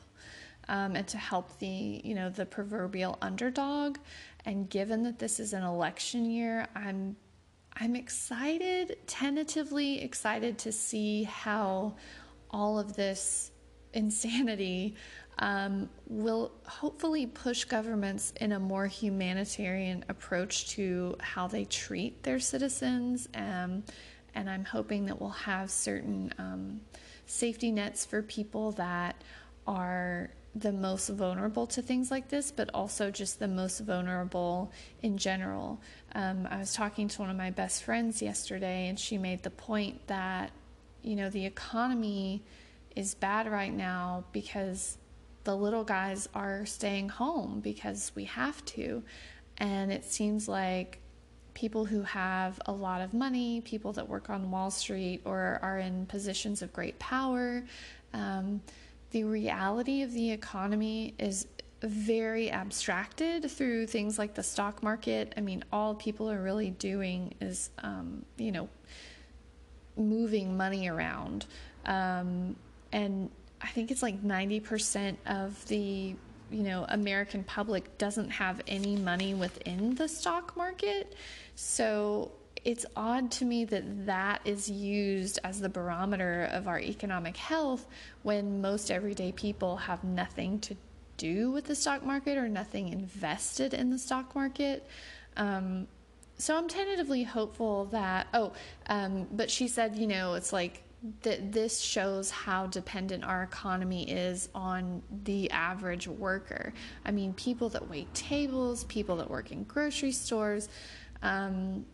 um, 0.69 0.95
and 0.95 1.07
to 1.09 1.19
help 1.19 1.59
the 1.59 2.01
you 2.05 2.15
know 2.15 2.31
the 2.31 2.47
proverbial 2.47 3.19
underdog. 3.23 3.99
And 4.45 4.69
given 4.69 5.03
that 5.05 5.19
this 5.19 5.41
is 5.41 5.53
an 5.53 5.63
election 5.63 6.31
year, 6.31 6.69
I'm 6.77 7.17
I'm 7.77 7.97
excited, 7.97 8.99
tentatively 9.07 10.03
excited 10.03 10.59
to 10.59 10.71
see 10.71 11.25
how 11.25 11.95
all 12.51 12.79
of 12.79 12.95
this 12.95 13.51
insanity 13.95 14.95
um, 15.39 15.89
will 16.07 16.53
hopefully 16.67 17.27
push 17.27 17.65
governments 17.65 18.33
in 18.41 18.53
a 18.53 18.61
more 18.61 18.87
humanitarian 18.87 20.05
approach 20.09 20.69
to 20.71 21.17
how 21.21 21.49
they 21.49 21.65
treat 21.65 22.23
their 22.23 22.39
citizens. 22.39 23.29
Um, 23.35 23.83
and 24.35 24.49
I'm 24.51 24.65
hoping 24.65 25.07
that 25.07 25.21
we'll 25.21 25.31
have 25.31 25.71
certain 25.71 26.33
um, 26.39 26.81
safety 27.27 27.73
nets 27.73 28.05
for 28.05 28.23
people 28.23 28.73
that 28.73 29.17
are 29.67 30.31
the 30.55 30.73
most 30.73 31.09
vulnerable 31.09 31.67
to 31.67 31.83
things 31.83 32.11
like 32.11 32.29
this, 32.29 32.53
but 32.53 32.71
also 32.73 33.11
just 33.11 33.41
the 33.41 33.49
most 33.49 33.81
vulnerable 33.81 34.71
in 35.03 35.19
general. 35.19 35.81
Um, 36.15 36.47
I 36.49 36.59
was 36.59 36.73
talking 36.75 37.09
to 37.09 37.21
one 37.23 37.31
of 37.31 37.37
my 37.37 37.51
best 37.51 37.83
friends 37.83 38.23
yesterday, 38.23 38.87
and 38.89 38.99
she 38.99 39.19
made 39.19 39.43
the 39.43 39.51
point 39.51 40.07
that, 40.07 40.53
you 41.03 41.17
know, 41.17 41.29
the 41.29 41.45
economy 41.45 42.43
is 42.97 43.15
bad 43.15 43.51
right 43.51 43.73
now 43.73 44.25
because 44.33 44.99
the 45.45 45.55
little 45.55 45.85
guys 45.85 46.29
are 46.35 46.65
staying 46.67 47.09
home 47.09 47.61
because 47.61 48.13
we 48.15 48.25
have 48.25 48.65
to. 48.65 49.03
And 49.59 49.93
it 49.93 50.05
seems 50.05 50.49
like 50.49 50.99
people 51.53 51.85
who 51.85 52.03
have 52.03 52.61
a 52.67 52.73
lot 52.73 53.01
of 53.01 53.15
money, 53.15 53.61
people 53.61 53.93
that 53.93 54.09
work 54.09 54.31
on 54.31 54.51
Wall 54.51 54.71
Street 54.71 55.21
or 55.25 55.59
are 55.63 55.79
in 55.79 56.07
positions 56.07 56.63
of 56.63 56.73
great 56.73 56.99
power, 56.99 57.65
um, 58.13 58.61
the 59.11 59.25
reality 59.25 60.03
of 60.03 60.13
the 60.13 60.33
economy 60.33 61.15
is 61.19 61.47
very 61.83 62.51
abstracted 62.51 63.51
through 63.51 63.87
things 63.87 64.19
like 64.19 64.35
the 64.35 64.43
stock 64.43 64.83
market. 64.83 65.33
I 65.37 65.41
mean, 65.41 65.63
all 65.73 65.95
people 65.95 66.31
are 66.31 66.43
really 66.43 66.71
doing 66.71 67.35
is, 67.41 67.71
um, 67.79 68.25
you 68.39 68.51
know, 68.51 68.69
moving 69.97 70.57
money 70.57 70.89
around. 70.89 71.47
Um, 71.87 72.57
and 72.95 73.29
I 73.61 73.67
think 73.67 73.91
it's 73.91 74.03
like 74.03 74.23
90% 74.23 75.17
of 75.27 75.67
the 75.67 76.15
you 76.51 76.63
know 76.63 76.87
American 76.89 77.43
public 77.43 77.99
doesn't 77.99 78.31
have 78.31 78.63
any 78.69 78.97
money 78.97 79.35
within 79.35 79.97
the 79.97 80.09
stock 80.09 80.57
market. 80.57 81.15
So 81.57 82.31
it's 82.65 82.87
odd 82.97 83.31
to 83.33 83.45
me 83.45 83.65
that 83.67 84.07
that 84.07 84.41
is 84.45 84.71
used 84.71 85.39
as 85.43 85.61
the 85.61 85.69
barometer 85.69 86.49
of 86.53 86.69
our 86.69 86.79
economic 86.79 87.37
health 87.37 87.87
when 88.23 88.63
most 88.63 88.91
everyday 88.91 89.33
people 89.33 89.77
have 89.77 90.05
nothing 90.05 90.61
to 90.61 90.77
do 91.17 91.51
with 91.51 91.65
the 91.65 91.75
stock 91.75 92.05
market 92.05 92.39
or 92.39 92.49
nothing 92.49 92.89
invested 92.89 93.75
in 93.75 93.91
the 93.91 93.99
stock 93.99 94.35
market. 94.35 94.87
Um, 95.37 95.89
so 96.39 96.57
I'm 96.57 96.69
tentatively 96.69 97.25
hopeful 97.25 97.87
that, 97.87 98.29
oh, 98.35 98.53
um, 98.87 99.27
but 99.33 99.51
she 99.51 99.69
said, 99.69 99.97
you 99.97 100.07
know, 100.07 100.35
it's 100.35 100.53
like 100.53 100.83
that 101.23 101.53
this 101.53 101.81
shows 101.81 102.31
how 102.31 102.67
dependent 102.67 103.25
our 103.25 103.43
economy 103.43 104.11
is 104.11 104.49
on 104.55 105.03
the 105.25 105.51
average 105.51 106.09
worker. 106.09 106.73
I 107.05 107.11
mean, 107.11 107.35
people 107.35 107.69
that 107.71 107.91
wait 107.91 108.13
tables, 108.15 108.85
people 108.85 109.17
that 109.17 109.29
work 109.29 109.53
in 109.53 109.65
grocery 109.65 110.13
stores, 110.13 110.69
um, 111.23 111.85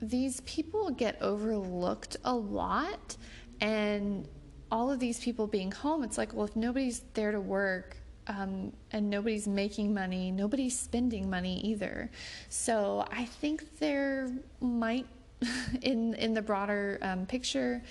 these 0.00 0.40
people 0.40 0.90
get 0.90 1.22
overlooked 1.22 2.16
a 2.24 2.34
lot. 2.34 3.16
And 3.60 4.26
all 4.72 4.90
of 4.90 4.98
these 4.98 5.20
people 5.20 5.46
being 5.46 5.70
home, 5.70 6.02
it's 6.02 6.18
like, 6.18 6.34
well, 6.34 6.46
if 6.46 6.56
nobody's 6.56 7.02
there 7.14 7.30
to 7.30 7.40
work, 7.40 7.96
um, 8.26 8.72
and 8.92 9.10
nobody's 9.10 9.46
making 9.48 9.92
money, 9.94 10.30
nobody's 10.30 10.78
spending 10.78 11.28
money 11.28 11.60
either. 11.60 12.10
So 12.48 13.06
I 13.10 13.24
think 13.24 13.78
there 13.78 14.30
might, 14.60 15.06
in 15.82 16.14
in 16.14 16.34
the 16.34 16.42
broader 16.42 16.98
um, 17.02 17.26
picture, 17.26 17.82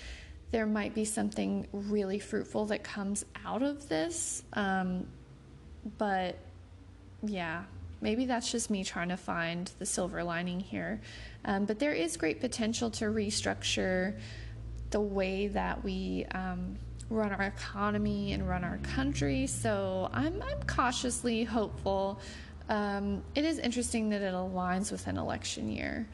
there 0.52 0.66
might 0.66 0.94
be 0.94 1.04
something 1.04 1.66
really 1.72 2.18
fruitful 2.18 2.66
that 2.66 2.84
comes 2.84 3.24
out 3.44 3.62
of 3.62 3.88
this. 3.88 4.44
Um, 4.52 5.06
but 5.98 6.36
yeah, 7.22 7.64
maybe 8.02 8.26
that's 8.26 8.52
just 8.52 8.70
me 8.70 8.84
trying 8.84 9.08
to 9.08 9.16
find 9.16 9.72
the 9.78 9.86
silver 9.86 10.22
lining 10.22 10.60
here. 10.60 11.00
Um, 11.46 11.64
but 11.64 11.78
there 11.78 11.94
is 11.94 12.16
great 12.18 12.40
potential 12.40 12.90
to 12.90 13.06
restructure 13.06 14.18
the 14.90 15.00
way 15.00 15.48
that 15.48 15.82
we 15.82 16.26
um, 16.32 16.76
run 17.08 17.32
our 17.32 17.44
economy 17.44 18.34
and 18.34 18.46
run 18.46 18.62
our 18.62 18.78
country. 18.78 19.46
So 19.46 20.10
I'm, 20.12 20.42
I'm 20.42 20.62
cautiously 20.66 21.44
hopeful. 21.44 22.20
Um, 22.68 23.22
it 23.34 23.46
is 23.46 23.58
interesting 23.58 24.10
that 24.10 24.20
it 24.20 24.34
aligns 24.34 24.92
with 24.92 25.06
an 25.06 25.16
election 25.16 25.70
year. 25.70 26.06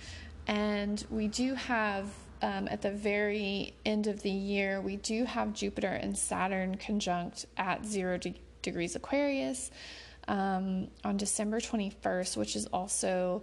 And 0.46 1.04
we 1.10 1.26
do 1.26 1.54
have 1.54 2.06
um, 2.42 2.68
at 2.68 2.82
the 2.82 2.90
very 2.90 3.74
end 3.84 4.06
of 4.06 4.22
the 4.22 4.30
year, 4.30 4.80
we 4.80 4.96
do 4.96 5.24
have 5.24 5.52
Jupiter 5.52 5.88
and 5.88 6.16
Saturn 6.16 6.76
conjunct 6.76 7.46
at 7.56 7.84
zero 7.84 8.18
de- 8.18 8.40
degrees 8.62 8.96
Aquarius 8.96 9.70
um, 10.28 10.88
on 11.04 11.16
December 11.16 11.58
21st, 11.58 12.36
which 12.36 12.54
is 12.54 12.66
also 12.66 13.42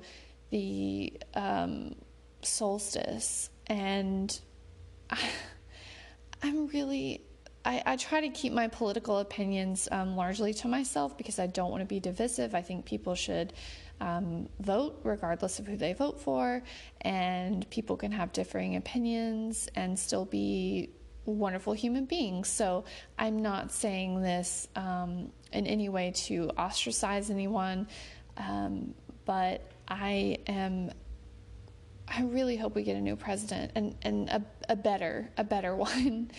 the 0.51 1.13
um, 1.33 1.95
solstice. 2.41 3.49
And 3.67 4.39
I, 5.09 5.19
am 6.43 6.67
really. 6.67 7.21
I, 7.65 7.81
I, 7.85 7.95
try 7.95 8.21
to 8.21 8.29
keep 8.29 8.53
my 8.53 8.67
political 8.67 9.17
opinions 9.17 9.87
um, 9.91 10.15
largely 10.15 10.53
to 10.55 10.67
myself 10.67 11.17
because 11.17 11.39
I 11.39 11.47
don't 11.47 11.71
want 11.71 11.81
to 11.81 11.87
be 11.87 11.99
divisive. 11.99 12.53
I 12.53 12.61
think 12.61 12.85
people 12.85 13.15
should 13.15 13.53
um, 14.01 14.49
vote 14.59 14.99
regardless 15.03 15.59
of 15.59 15.67
who 15.67 15.77
they 15.77 15.93
vote 15.93 16.19
for, 16.19 16.63
and 17.01 17.69
people 17.69 17.97
can 17.97 18.11
have 18.11 18.31
differing 18.31 18.75
opinions 18.75 19.69
and 19.75 19.97
still 19.97 20.25
be 20.25 20.89
wonderful 21.25 21.73
human 21.73 22.05
beings. 22.05 22.47
So 22.47 22.85
I'm 23.17 23.41
not 23.41 23.71
saying 23.71 24.21
this 24.21 24.67
um, 24.75 25.31
in 25.51 25.65
any 25.67 25.89
way 25.89 26.11
to 26.15 26.51
ostracize 26.57 27.29
anyone, 27.29 27.87
um, 28.37 28.93
but 29.25 29.61
I 29.87 30.37
am. 30.47 30.91
I 32.07 32.21
really 32.21 32.55
hope 32.55 32.75
we 32.75 32.83
get 32.83 32.95
a 32.95 33.01
new 33.01 33.15
president 33.15 33.71
and, 33.73 33.95
and 34.03 34.29
a, 34.29 34.43
a 34.69 34.75
better 34.75 35.29
a 35.37 35.43
better 35.43 35.75
one. 35.75 36.31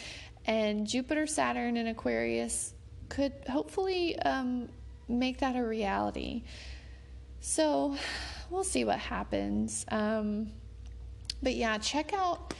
And 0.46 0.86
Jupiter, 0.86 1.26
Saturn, 1.26 1.76
and 1.76 1.88
Aquarius 1.88 2.72
could 3.08 3.32
hopefully 3.48 4.16
um, 4.20 4.68
make 5.08 5.38
that 5.38 5.56
a 5.56 5.62
reality. 5.64 6.44
So 7.46 7.94
we'll 8.50 8.64
see 8.64 8.84
what 8.84 8.98
happens. 8.98 9.86
Um, 9.88 10.50
but 11.40 11.54
yeah, 11.54 11.78
check 11.78 12.12
out 12.12 12.52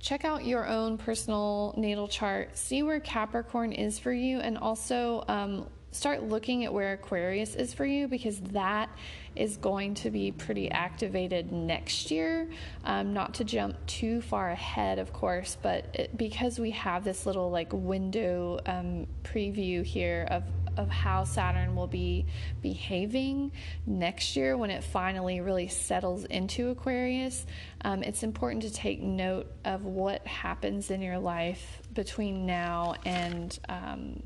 check 0.00 0.24
out 0.24 0.44
your 0.44 0.66
own 0.66 0.98
personal 0.98 1.72
natal 1.76 2.08
chart. 2.08 2.58
See 2.58 2.82
where 2.82 2.98
Capricorn 2.98 3.70
is 3.70 4.00
for 4.00 4.12
you, 4.12 4.40
and 4.40 4.58
also 4.58 5.24
um, 5.28 5.68
start 5.92 6.24
looking 6.24 6.64
at 6.64 6.74
where 6.74 6.94
Aquarius 6.94 7.54
is 7.54 7.72
for 7.72 7.86
you 7.86 8.08
because 8.08 8.40
that 8.40 8.90
is 9.36 9.56
going 9.58 9.94
to 9.94 10.10
be 10.10 10.32
pretty 10.32 10.68
activated 10.72 11.52
next 11.52 12.10
year. 12.10 12.50
Um, 12.84 13.14
not 13.14 13.34
to 13.34 13.44
jump 13.44 13.76
too 13.86 14.20
far 14.20 14.50
ahead, 14.50 14.98
of 14.98 15.12
course, 15.12 15.56
but 15.62 15.86
it, 15.94 16.16
because 16.18 16.58
we 16.58 16.72
have 16.72 17.04
this 17.04 17.26
little 17.26 17.48
like 17.48 17.72
window 17.72 18.58
um, 18.66 19.06
preview 19.22 19.84
here 19.84 20.26
of 20.32 20.42
of 20.76 20.88
how 20.88 21.24
Saturn 21.24 21.74
will 21.74 21.86
be 21.86 22.26
behaving 22.62 23.52
next 23.86 24.36
year 24.36 24.56
when 24.56 24.70
it 24.70 24.84
finally 24.84 25.40
really 25.40 25.68
settles 25.68 26.24
into 26.24 26.70
Aquarius, 26.70 27.46
um, 27.82 28.02
it's 28.02 28.22
important 28.22 28.62
to 28.62 28.72
take 28.72 29.00
note 29.00 29.50
of 29.64 29.84
what 29.84 30.26
happens 30.26 30.90
in 30.90 31.02
your 31.02 31.18
life 31.18 31.80
between 31.92 32.46
now 32.46 32.94
and 33.04 33.58
um, 33.68 34.22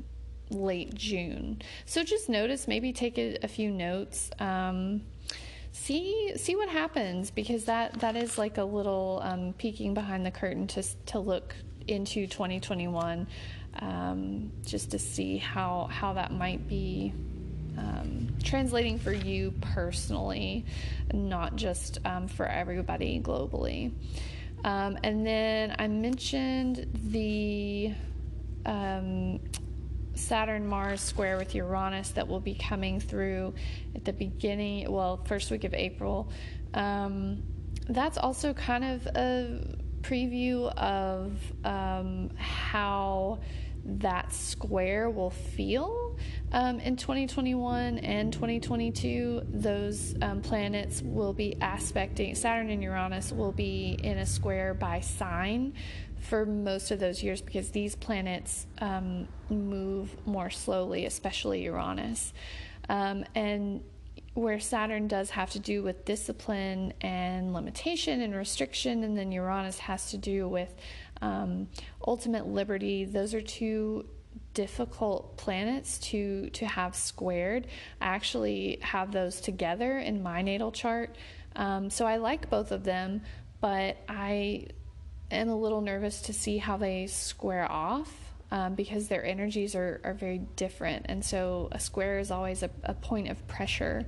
late 0.49 0.93
June. 0.93 1.61
So 1.85 2.03
just 2.03 2.29
notice, 2.29 2.67
maybe 2.67 2.93
take 2.93 3.17
a, 3.17 3.37
a 3.43 3.47
few 3.47 3.71
notes. 3.71 4.31
Um, 4.39 5.01
see 5.71 6.33
see 6.35 6.55
what 6.55 6.67
happens 6.67 7.29
because 7.29 7.65
that 7.65 7.93
that 7.99 8.15
is 8.15 8.37
like 8.37 8.57
a 8.57 8.63
little 8.63 9.21
um, 9.23 9.53
peeking 9.57 9.93
behind 9.93 10.25
the 10.25 10.31
curtain 10.31 10.67
to 10.67 10.83
to 11.05 11.19
look 11.19 11.55
into 11.87 12.27
2021 12.27 13.27
um, 13.79 14.51
just 14.65 14.91
to 14.91 14.99
see 14.99 15.37
how 15.37 15.87
how 15.91 16.13
that 16.13 16.31
might 16.31 16.67
be 16.67 17.13
um, 17.77 18.27
translating 18.43 18.99
for 18.99 19.13
you 19.13 19.53
personally, 19.61 20.65
not 21.13 21.55
just 21.55 21.99
um, 22.05 22.27
for 22.27 22.45
everybody 22.45 23.19
globally. 23.21 23.91
Um, 24.63 24.97
and 25.03 25.25
then 25.25 25.75
I 25.79 25.87
mentioned 25.87 26.87
the 27.11 27.93
um, 28.65 29.39
Saturn 30.15 30.67
Mars 30.67 30.99
square 30.99 31.37
with 31.37 31.55
Uranus 31.55 32.09
that 32.11 32.27
will 32.27 32.41
be 32.41 32.55
coming 32.55 32.99
through 32.99 33.53
at 33.95 34.03
the 34.03 34.13
beginning, 34.13 34.91
well, 34.91 35.21
first 35.25 35.49
week 35.49 35.63
of 35.63 35.73
April. 35.73 36.29
Um, 36.73 37.43
that's 37.87 38.17
also 38.17 38.53
kind 38.53 38.83
of 38.83 39.05
a 39.07 39.61
preview 40.01 40.73
of 40.75 41.33
um, 41.63 42.29
how 42.37 43.39
that 43.85 44.31
square 44.31 45.09
will 45.09 45.29
feel 45.29 46.17
um, 46.51 46.79
in 46.79 46.95
2021 46.95 47.99
and 47.99 48.31
2022. 48.31 49.41
Those 49.49 50.15
um, 50.21 50.41
planets 50.41 51.01
will 51.01 51.33
be 51.33 51.55
aspecting, 51.61 52.35
Saturn 52.35 52.69
and 52.69 52.83
Uranus 52.83 53.31
will 53.31 53.51
be 53.51 53.97
in 54.03 54.17
a 54.17 54.25
square 54.25 54.73
by 54.73 54.99
sign 54.99 55.73
for 56.19 56.45
most 56.45 56.91
of 56.91 56.99
those 56.99 57.23
years 57.23 57.41
because 57.41 57.71
these 57.71 57.95
planets 57.95 58.67
um, 58.79 59.27
move 59.49 60.15
more 60.25 60.49
slowly, 60.49 61.05
especially 61.05 61.63
Uranus. 61.63 62.33
Um, 62.89 63.23
and 63.35 63.81
where 64.39 64.59
Saturn 64.59 65.07
does 65.07 65.31
have 65.31 65.51
to 65.51 65.59
do 65.59 65.83
with 65.83 66.05
discipline 66.05 66.93
and 67.01 67.53
limitation 67.53 68.21
and 68.21 68.33
restriction, 68.35 69.03
and 69.03 69.17
then 69.17 69.31
Uranus 69.31 69.79
has 69.79 70.11
to 70.11 70.17
do 70.17 70.47
with 70.47 70.73
um, 71.21 71.67
ultimate 72.07 72.47
liberty. 72.47 73.05
Those 73.05 73.33
are 73.33 73.41
two 73.41 74.05
difficult 74.53 75.37
planets 75.37 75.99
to 75.99 76.49
to 76.51 76.65
have 76.65 76.95
squared. 76.95 77.67
I 78.01 78.07
actually 78.07 78.79
have 78.81 79.11
those 79.11 79.41
together 79.41 79.99
in 79.99 80.23
my 80.23 80.41
natal 80.41 80.71
chart, 80.71 81.15
um, 81.55 81.89
so 81.89 82.05
I 82.05 82.17
like 82.17 82.49
both 82.49 82.71
of 82.71 82.83
them, 82.83 83.21
but 83.61 83.97
I 84.07 84.67
am 85.31 85.49
a 85.49 85.55
little 85.55 85.81
nervous 85.81 86.21
to 86.23 86.33
see 86.33 86.57
how 86.57 86.77
they 86.77 87.07
square 87.07 87.69
off. 87.71 88.28
Um, 88.51 88.73
because 88.73 89.07
their 89.09 89.23
energies 89.23 89.75
are, 89.75 90.01
are 90.03 90.15
very 90.15 90.39
different. 90.55 91.05
And 91.07 91.23
so 91.23 91.67
a 91.71 91.79
square 91.79 92.17
is 92.17 92.31
always 92.31 92.63
a, 92.63 92.71
a 92.83 92.95
point 92.95 93.29
of 93.29 93.47
pressure. 93.47 94.07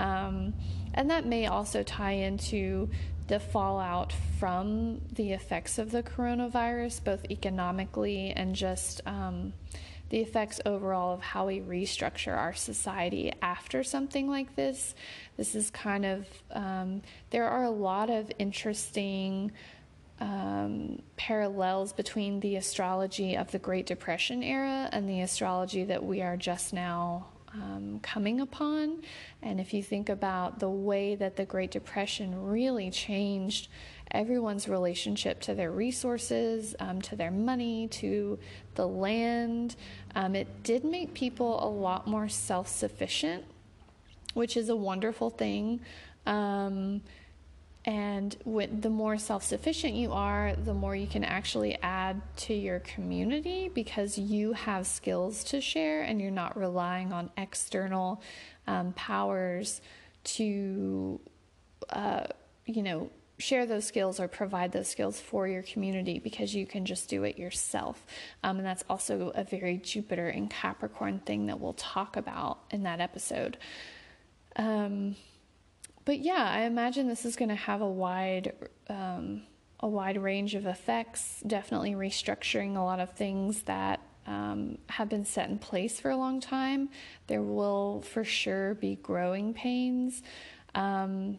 Um, 0.00 0.54
and 0.94 1.10
that 1.10 1.26
may 1.26 1.48
also 1.48 1.82
tie 1.82 2.12
into 2.12 2.88
the 3.28 3.38
fallout 3.38 4.12
from 4.38 5.02
the 5.12 5.32
effects 5.32 5.78
of 5.78 5.90
the 5.90 6.02
coronavirus, 6.02 7.04
both 7.04 7.24
economically 7.30 8.32
and 8.34 8.54
just 8.54 9.02
um, 9.06 9.52
the 10.08 10.20
effects 10.20 10.60
overall 10.64 11.12
of 11.14 11.20
how 11.20 11.46
we 11.46 11.60
restructure 11.60 12.36
our 12.36 12.54
society 12.54 13.32
after 13.42 13.82
something 13.82 14.28
like 14.28 14.54
this. 14.56 14.94
This 15.36 15.54
is 15.54 15.70
kind 15.70 16.04
of, 16.04 16.26
um, 16.52 17.02
there 17.30 17.48
are 17.48 17.64
a 17.64 17.70
lot 17.70 18.10
of 18.10 18.30
interesting. 18.38 19.52
Um, 20.20 21.02
parallels 21.16 21.92
between 21.92 22.38
the 22.40 22.56
astrology 22.56 23.36
of 23.36 23.50
the 23.50 23.58
Great 23.58 23.86
Depression 23.86 24.42
era 24.42 24.88
and 24.92 25.08
the 25.08 25.22
astrology 25.22 25.84
that 25.84 26.04
we 26.04 26.22
are 26.22 26.36
just 26.36 26.72
now 26.72 27.26
um, 27.54 28.00
coming 28.02 28.40
upon. 28.40 29.02
And 29.42 29.60
if 29.60 29.72
you 29.72 29.82
think 29.82 30.08
about 30.08 30.58
the 30.58 30.68
way 30.68 31.14
that 31.14 31.36
the 31.36 31.44
Great 31.44 31.70
Depression 31.70 32.44
really 32.44 32.90
changed 32.90 33.68
everyone's 34.10 34.68
relationship 34.68 35.40
to 35.40 35.54
their 35.54 35.70
resources, 35.70 36.74
um, 36.78 37.00
to 37.02 37.16
their 37.16 37.30
money, 37.30 37.88
to 37.88 38.38
the 38.74 38.86
land, 38.86 39.76
um, 40.14 40.34
it 40.34 40.62
did 40.62 40.84
make 40.84 41.14
people 41.14 41.64
a 41.64 41.68
lot 41.68 42.06
more 42.06 42.28
self 42.28 42.68
sufficient, 42.68 43.44
which 44.34 44.56
is 44.56 44.68
a 44.68 44.76
wonderful 44.76 45.30
thing. 45.30 45.80
And 47.86 48.34
with, 48.44 48.80
the 48.80 48.88
more 48.88 49.18
self 49.18 49.42
sufficient 49.42 49.94
you 49.94 50.12
are, 50.12 50.54
the 50.56 50.72
more 50.72 50.96
you 50.96 51.06
can 51.06 51.22
actually 51.22 51.76
add 51.82 52.22
to 52.36 52.54
your 52.54 52.80
community 52.80 53.70
because 53.72 54.16
you 54.16 54.54
have 54.54 54.86
skills 54.86 55.44
to 55.44 55.60
share 55.60 56.02
and 56.02 56.20
you're 56.20 56.30
not 56.30 56.56
relying 56.56 57.12
on 57.12 57.30
external 57.36 58.22
um, 58.66 58.94
powers 58.94 59.82
to, 60.24 61.20
uh, 61.90 62.24
you 62.64 62.82
know, 62.82 63.10
share 63.38 63.66
those 63.66 63.84
skills 63.84 64.20
or 64.20 64.28
provide 64.28 64.72
those 64.72 64.88
skills 64.88 65.20
for 65.20 65.46
your 65.46 65.62
community 65.62 66.18
because 66.18 66.54
you 66.54 66.66
can 66.66 66.86
just 66.86 67.10
do 67.10 67.24
it 67.24 67.38
yourself. 67.38 68.06
Um, 68.42 68.58
and 68.58 68.66
that's 68.66 68.84
also 68.88 69.32
a 69.34 69.44
very 69.44 69.76
Jupiter 69.76 70.28
and 70.28 70.48
Capricorn 70.48 71.18
thing 71.18 71.46
that 71.46 71.60
we'll 71.60 71.74
talk 71.74 72.16
about 72.16 72.60
in 72.70 72.84
that 72.84 73.00
episode. 73.00 73.58
Um, 74.56 75.16
but 76.04 76.20
yeah, 76.20 76.50
I 76.50 76.62
imagine 76.62 77.08
this 77.08 77.24
is 77.24 77.36
going 77.36 77.48
to 77.48 77.54
have 77.54 77.80
a 77.80 77.88
wide 77.88 78.52
um, 78.88 79.42
a 79.80 79.88
wide 79.88 80.20
range 80.22 80.54
of 80.54 80.66
effects. 80.66 81.42
Definitely 81.46 81.92
restructuring 81.92 82.76
a 82.76 82.80
lot 82.80 83.00
of 83.00 83.12
things 83.12 83.62
that 83.62 84.00
um, 84.26 84.78
have 84.88 85.08
been 85.08 85.24
set 85.24 85.50
in 85.50 85.58
place 85.58 86.00
for 86.00 86.10
a 86.10 86.16
long 86.16 86.40
time. 86.40 86.88
There 87.26 87.42
will 87.42 88.02
for 88.02 88.24
sure 88.24 88.74
be 88.74 88.96
growing 88.96 89.52
pains, 89.54 90.22
um, 90.74 91.38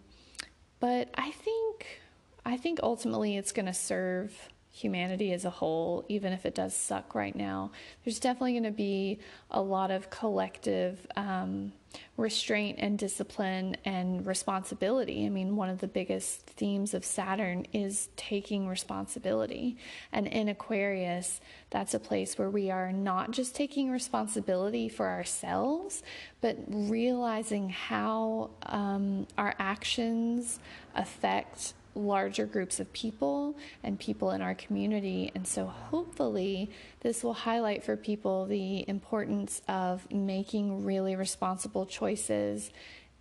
but 0.79 1.09
I 1.15 1.31
think 1.31 2.01
I 2.45 2.57
think 2.57 2.79
ultimately 2.83 3.37
it's 3.37 3.51
going 3.51 3.65
to 3.65 3.73
serve 3.73 4.49
humanity 4.71 5.31
as 5.31 5.45
a 5.45 5.49
whole, 5.49 6.03
even 6.09 6.33
if 6.33 6.45
it 6.45 6.53
does 6.53 6.75
suck 6.75 7.15
right 7.15 7.35
now. 7.35 7.71
There's 8.03 8.19
definitely 8.19 8.53
going 8.53 8.63
to 8.63 8.71
be 8.71 9.19
a 9.49 9.61
lot 9.61 9.89
of 9.89 10.09
collective 10.09 11.07
um, 11.15 11.71
restraint 12.17 12.77
and 12.79 12.97
discipline 12.97 13.77
and 13.85 14.25
responsibility. 14.25 15.25
I 15.25 15.29
mean, 15.29 15.55
one 15.55 15.69
of 15.69 15.79
the 15.79 15.87
biggest 15.87 16.41
themes 16.41 16.93
of 16.93 17.03
Saturn 17.03 17.65
is 17.73 18.09
taking 18.15 18.67
responsibility. 18.67 19.77
And 20.11 20.27
in 20.27 20.49
Aquarius, 20.49 21.41
that's 21.69 21.93
a 21.93 21.99
place 21.99 22.37
where 22.37 22.49
we 22.49 22.71
are 22.71 22.91
not 22.91 23.31
just 23.31 23.55
taking 23.55 23.91
responsibility 23.91 24.89
for 24.89 25.07
ourselves, 25.07 26.03
but 26.41 26.57
realizing 26.67 27.69
how 27.69 28.51
um, 28.63 29.27
our 29.37 29.55
actions 29.59 30.59
affect 30.95 31.73
larger 31.95 32.45
groups 32.45 32.79
of 32.79 32.91
people 32.93 33.57
and 33.83 33.99
people 33.99 34.31
in 34.31 34.41
our 34.41 34.53
community. 34.55 35.31
And 35.33 35.47
so, 35.47 35.65
hopefully, 35.65 36.69
this 36.99 37.23
will 37.23 37.33
highlight 37.33 37.83
for 37.83 37.95
people 37.95 38.45
the 38.45 38.87
importance 38.87 39.61
of 39.67 40.09
making 40.11 40.83
really 40.83 41.15
responsible 41.15 41.85
choices, 41.85 42.71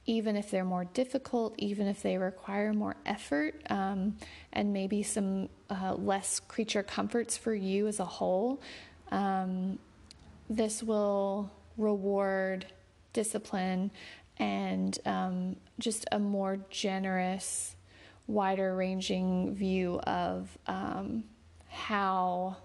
even 0.07 0.37
if 0.37 0.51
they're 0.51 0.65
more 0.65 0.85
difficult, 0.85 1.55
even 1.59 1.87
if 1.87 2.03
they 2.03 2.19
require 2.19 2.73
more 2.73 2.97
effort, 3.07 3.63
um, 3.71 4.17
and 4.53 4.73
maybe 4.73 5.03
some 5.03 5.49
uh, 5.71 5.95
less 5.95 6.41
creature 6.41 6.83
comforts 6.83 7.37
for 7.37 7.55
you 7.55 7.87
as 7.87 8.01
a 8.01 8.05
whole. 8.05 8.61
Um, 9.11 9.79
this 10.51 10.83
will 10.83 11.51
reward 11.79 12.67
discipline 13.13 13.91
and 14.39 14.99
um, 15.07 15.57
just 15.79 16.05
a 16.13 16.19
more 16.19 16.59
generous 16.69 17.77
wider 18.27 18.75
ranging 18.75 19.55
view 19.55 20.01
of 20.01 20.57
um, 20.67 21.25
how 21.69 22.57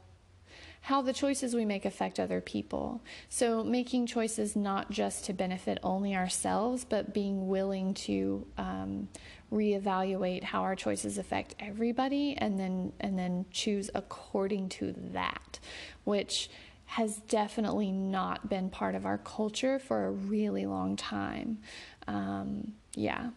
how 0.81 1.01
the 1.01 1.13
choices 1.13 1.53
we 1.53 1.65
make 1.65 1.85
affect 1.85 2.19
other 2.19 2.41
people. 2.41 3.01
So, 3.27 3.63
making 3.63 4.07
choices 4.07 4.55
not 4.55 4.89
just 4.89 5.25
to 5.25 5.33
benefit 5.33 5.77
only 5.83 6.15
ourselves, 6.15 6.85
but 6.87 7.13
being 7.13 7.47
willing 7.47 7.93
to 7.95 8.47
um, 8.57 9.09
reevaluate 9.51 10.43
how 10.43 10.61
our 10.61 10.75
choices 10.75 11.17
affect 11.17 11.55
everybody, 11.59 12.35
and 12.37 12.59
then 12.59 12.93
and 12.99 13.19
then 13.19 13.45
choose 13.51 13.89
according 13.93 14.69
to 14.69 14.95
that, 15.13 15.59
which 16.05 16.49
has 16.85 17.17
definitely 17.27 17.91
not 17.91 18.49
been 18.49 18.69
part 18.69 18.95
of 18.95 19.05
our 19.05 19.19
culture 19.19 19.77
for 19.77 20.05
a 20.05 20.11
really 20.11 20.65
long 20.65 20.95
time. 20.95 21.59
Um, 22.07 22.73
yeah. 22.95 23.29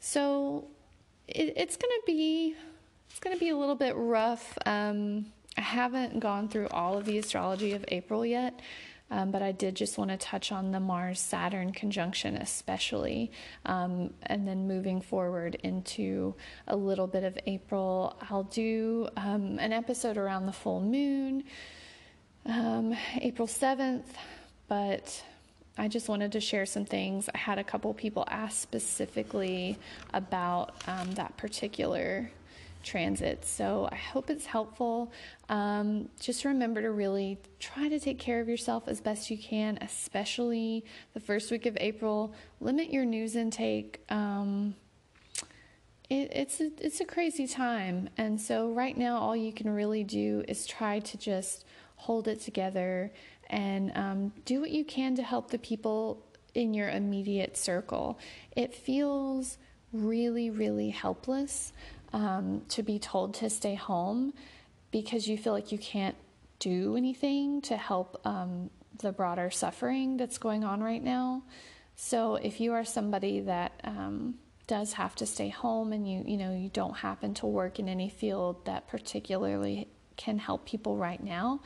So 0.00 0.66
it, 1.28 1.54
it's 1.56 1.76
going 1.76 1.90
to 1.90 2.02
be 2.06 2.56
it's 3.10 3.20
to 3.20 3.36
be 3.38 3.48
a 3.50 3.56
little 3.56 3.74
bit 3.74 3.94
rough. 3.96 4.56
Um, 4.66 5.26
I 5.56 5.62
haven't 5.62 6.20
gone 6.20 6.48
through 6.48 6.68
all 6.68 6.96
of 6.96 7.04
the 7.04 7.18
astrology 7.18 7.72
of 7.72 7.84
April 7.88 8.24
yet. 8.24 8.60
Um, 9.10 9.30
but 9.30 9.42
I 9.42 9.52
did 9.52 9.74
just 9.74 9.96
want 9.96 10.10
to 10.10 10.18
touch 10.18 10.52
on 10.52 10.70
the 10.70 10.80
Mars 10.80 11.18
Saturn 11.18 11.72
conjunction, 11.72 12.36
especially. 12.36 13.32
Um, 13.64 14.12
and 14.22 14.46
then 14.46 14.68
moving 14.68 15.00
forward 15.00 15.54
into 15.62 16.34
a 16.66 16.76
little 16.76 17.06
bit 17.06 17.24
of 17.24 17.38
April, 17.46 18.16
I'll 18.28 18.44
do 18.44 19.08
um, 19.16 19.58
an 19.58 19.72
episode 19.72 20.18
around 20.18 20.46
the 20.46 20.52
full 20.52 20.82
moon, 20.82 21.44
um, 22.44 22.94
April 23.20 23.48
7th. 23.48 24.08
But 24.68 25.24
I 25.78 25.88
just 25.88 26.08
wanted 26.08 26.32
to 26.32 26.40
share 26.40 26.66
some 26.66 26.84
things. 26.84 27.28
I 27.32 27.38
had 27.38 27.58
a 27.58 27.64
couple 27.64 27.94
people 27.94 28.24
ask 28.28 28.60
specifically 28.60 29.78
about 30.12 30.74
um, 30.88 31.12
that 31.12 31.36
particular 31.36 32.30
transit. 32.82 33.44
So 33.44 33.88
I 33.90 33.96
hope 33.96 34.30
it's 34.30 34.46
helpful. 34.46 35.12
Um, 35.48 36.08
just 36.20 36.44
remember 36.44 36.82
to 36.82 36.90
really 36.90 37.38
try 37.58 37.88
to 37.88 38.00
take 38.00 38.18
care 38.18 38.40
of 38.40 38.48
yourself 38.48 38.88
as 38.88 39.00
best 39.00 39.30
you 39.30 39.38
can, 39.38 39.78
especially 39.80 40.84
the 41.14 41.20
first 41.20 41.50
week 41.50 41.66
of 41.66 41.76
April. 41.80 42.32
Limit 42.60 42.90
your 42.90 43.04
news 43.04 43.36
intake. 43.36 44.00
Um, 44.08 44.74
it, 46.10 46.32
it's 46.32 46.60
a, 46.60 46.70
it's 46.80 47.00
a 47.00 47.04
crazy 47.04 47.46
time, 47.46 48.08
and 48.16 48.40
so 48.40 48.70
right 48.70 48.96
now 48.96 49.18
all 49.18 49.36
you 49.36 49.52
can 49.52 49.68
really 49.68 50.04
do 50.04 50.42
is 50.48 50.66
try 50.66 51.00
to 51.00 51.18
just 51.18 51.66
hold 51.96 52.28
it 52.28 52.40
together 52.40 53.12
and 53.50 53.92
um, 53.94 54.32
do 54.44 54.60
what 54.60 54.70
you 54.70 54.84
can 54.84 55.16
to 55.16 55.22
help 55.22 55.50
the 55.50 55.58
people 55.58 56.24
in 56.54 56.74
your 56.74 56.88
immediate 56.88 57.56
circle. 57.56 58.18
It 58.56 58.74
feels 58.74 59.58
really, 59.92 60.50
really 60.50 60.90
helpless 60.90 61.72
um, 62.12 62.62
to 62.68 62.82
be 62.82 62.98
told 62.98 63.34
to 63.34 63.50
stay 63.50 63.74
home 63.74 64.32
because 64.90 65.28
you 65.28 65.36
feel 65.36 65.52
like 65.52 65.72
you 65.72 65.78
can't 65.78 66.16
do 66.58 66.96
anything 66.96 67.60
to 67.62 67.76
help 67.76 68.20
um, 68.24 68.70
the 68.98 69.12
broader 69.12 69.50
suffering 69.50 70.16
that's 70.16 70.38
going 70.38 70.64
on 70.64 70.82
right 70.82 71.02
now. 71.02 71.42
So 71.94 72.36
if 72.36 72.60
you 72.60 72.72
are 72.72 72.84
somebody 72.84 73.40
that 73.40 73.80
um, 73.84 74.34
does 74.66 74.92
have 74.94 75.14
to 75.16 75.26
stay 75.26 75.48
home 75.48 75.92
and 75.92 76.08
you 76.10 76.22
you 76.26 76.36
know 76.36 76.54
you 76.54 76.68
don't 76.68 76.96
happen 76.96 77.34
to 77.34 77.46
work 77.46 77.78
in 77.78 77.88
any 77.88 78.08
field 78.08 78.64
that 78.66 78.86
particularly 78.86 79.88
can 80.16 80.38
help 80.38 80.66
people 80.66 80.96
right 80.96 81.22
now, 81.22 81.60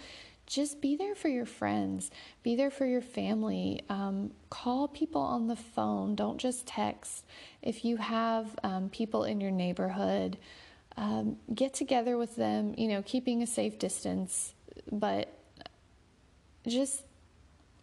just 0.53 0.83
be 0.83 0.97
there 0.97 1.15
for 1.15 1.29
your 1.29 1.47
friends, 1.47 2.11
be 2.43 2.55
there 2.57 2.71
for 2.71 2.85
your 2.85 3.01
family. 3.01 3.81
Um, 3.88 4.33
call 4.51 4.87
people 4.87 5.23
on 5.23 5.47
the 5.47 5.57
phone, 5.57 6.15
don't 6.15 6.37
just 6.37 6.67
text. 6.67 7.25
If 7.62 7.87
you 7.87 7.97
have 7.97 8.55
um, 8.62 8.91
people 8.91 9.25
in 9.25 9.41
your 9.41 9.51
neighborhood, 9.51 10.37
um, 10.99 11.38
get 11.55 11.73
together 11.73 12.19
with 12.19 12.37
them, 12.37 12.75
you 12.77 12.88
know, 12.88 13.03
keeping 13.03 13.43
a 13.43 13.47
safe 13.47 13.79
distance, 13.79 14.53
but 14.91 15.33
just 16.69 17.03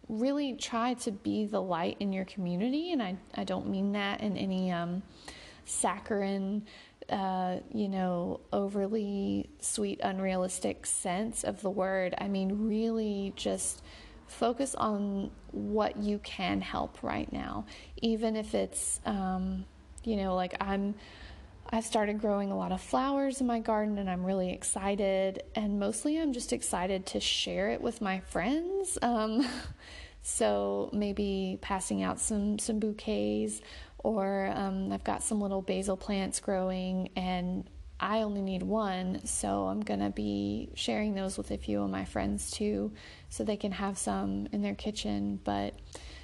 really 0.08 0.54
try 0.54 0.94
to 0.94 1.10
be 1.10 1.46
the 1.46 1.60
light 1.60 1.96
in 1.98 2.12
your 2.12 2.24
community. 2.24 2.92
And 2.92 3.02
I, 3.02 3.16
I 3.34 3.42
don't 3.42 3.68
mean 3.68 3.92
that 3.92 4.20
in 4.20 4.36
any 4.36 4.70
um, 4.70 5.02
saccharine 5.64 6.62
uh, 7.10 7.56
you 7.72 7.88
know, 7.88 8.40
overly 8.52 9.50
sweet, 9.60 10.00
unrealistic 10.02 10.86
sense 10.86 11.44
of 11.44 11.60
the 11.60 11.70
word. 11.70 12.14
I 12.18 12.28
mean, 12.28 12.68
really 12.68 13.32
just 13.36 13.82
focus 14.26 14.74
on 14.76 15.30
what 15.50 15.96
you 15.96 16.18
can 16.20 16.60
help 16.60 17.02
right 17.02 17.30
now, 17.32 17.66
even 18.00 18.36
if 18.36 18.54
it's, 18.54 19.00
um, 19.04 19.64
you 20.04 20.16
know, 20.16 20.34
like 20.34 20.54
I'm. 20.60 20.94
I've 21.72 21.84
started 21.84 22.20
growing 22.20 22.50
a 22.50 22.56
lot 22.56 22.72
of 22.72 22.80
flowers 22.80 23.40
in 23.40 23.46
my 23.46 23.60
garden 23.60 23.96
and 23.98 24.10
I'm 24.10 24.26
really 24.26 24.52
excited. 24.52 25.44
And 25.54 25.78
mostly 25.78 26.20
I'm 26.20 26.32
just 26.32 26.52
excited 26.52 27.06
to 27.06 27.20
share 27.20 27.70
it 27.70 27.80
with 27.80 28.00
my 28.00 28.18
friends. 28.18 28.98
Um, 29.02 29.46
so 30.22 30.90
maybe 30.92 31.58
passing 31.60 32.02
out 32.02 32.18
some, 32.18 32.58
some 32.58 32.80
bouquets 32.80 33.60
or 34.02 34.52
um, 34.54 34.92
I've 34.92 35.04
got 35.04 35.22
some 35.22 35.40
little 35.40 35.62
basil 35.62 35.96
plants 35.96 36.40
growing 36.40 37.10
and 37.16 37.68
I 38.00 38.22
only 38.22 38.40
need 38.40 38.62
one, 38.62 39.26
so 39.26 39.64
I'm 39.66 39.82
gonna 39.82 40.10
be 40.10 40.70
sharing 40.74 41.14
those 41.14 41.36
with 41.36 41.50
a 41.50 41.58
few 41.58 41.82
of 41.82 41.90
my 41.90 42.06
friends 42.06 42.50
too, 42.50 42.92
so 43.28 43.44
they 43.44 43.58
can 43.58 43.72
have 43.72 43.98
some 43.98 44.48
in 44.52 44.62
their 44.62 44.74
kitchen. 44.74 45.38
But 45.44 45.74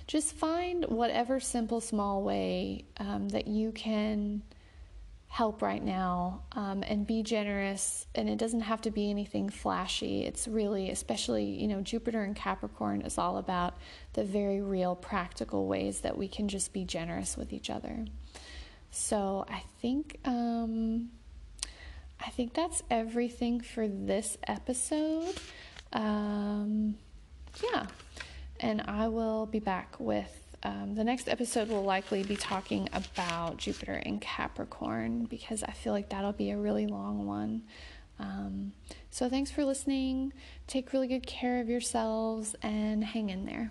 just 0.07 0.33
find 0.35 0.87
whatever 0.87 1.39
simple, 1.39 1.83
small 1.83 2.23
way 2.23 2.87
um, 2.99 3.29
that 3.29 3.47
you 3.47 3.73
can 3.73 4.43
help 5.37 5.61
right 5.61 5.85
now 5.85 6.40
um, 6.53 6.83
and 6.83 7.07
be 7.07 7.22
generous. 7.22 8.07
And 8.14 8.27
it 8.27 8.38
doesn't 8.38 8.62
have 8.62 8.81
to 8.83 8.90
be 8.90 9.11
anything 9.11 9.51
flashy. 9.51 10.25
It's 10.25 10.49
really, 10.49 10.88
especially, 10.90 11.44
you 11.44 11.68
know, 11.68 11.83
Jupiter 11.83 12.22
and 12.22 12.35
Capricorn 12.35 13.03
is 13.03 13.18
all 13.18 13.37
about 13.37 13.77
the 14.14 14.25
very 14.25 14.62
real, 14.62 14.96
practical 14.96 15.66
ways 15.66 16.01
that 16.01 16.16
we 16.16 16.27
can 16.27 16.49
just 16.49 16.72
be 16.72 16.87
generous 16.87 17.37
with 17.37 17.53
each 17.53 17.68
other. 17.68 18.07
So 18.90 19.44
I 19.46 19.62
think. 19.83 20.18
Um, 20.25 21.11
I 22.18 22.31
think 22.31 22.55
that's 22.55 22.83
everything 22.90 23.61
for 23.61 23.87
this 23.87 24.38
episode. 24.49 25.35
Um, 25.92 26.96
yeah, 27.62 27.87
and 28.59 28.83
I 28.88 29.09
will 29.09 29.44
be 29.44 29.59
back 29.59 29.96
with 29.99 30.46
um, 30.62 30.95
the 30.95 31.05
next 31.05 31.29
episode 31.29 31.69
will 31.69 31.85
likely 31.85 32.23
be 32.23 32.37
talking 32.37 32.88
about 32.92 33.59
Jupiter 33.59 33.95
in 33.95 34.19
Capricorn 34.19 35.25
because 35.25 35.62
I 35.62 35.73
feel 35.73 35.92
like 35.92 36.09
that'll 36.09 36.33
be 36.33 36.51
a 36.51 36.57
really 36.57 36.87
long 36.87 37.27
one. 37.27 37.62
Um, 38.19 38.73
so, 39.11 39.29
thanks 39.29 39.51
for 39.51 39.64
listening. 39.64 40.33
Take 40.66 40.92
really 40.92 41.07
good 41.07 41.27
care 41.27 41.61
of 41.61 41.69
yourselves 41.69 42.57
and 42.62 43.05
hang 43.05 43.29
in 43.29 43.45
there. 43.45 43.71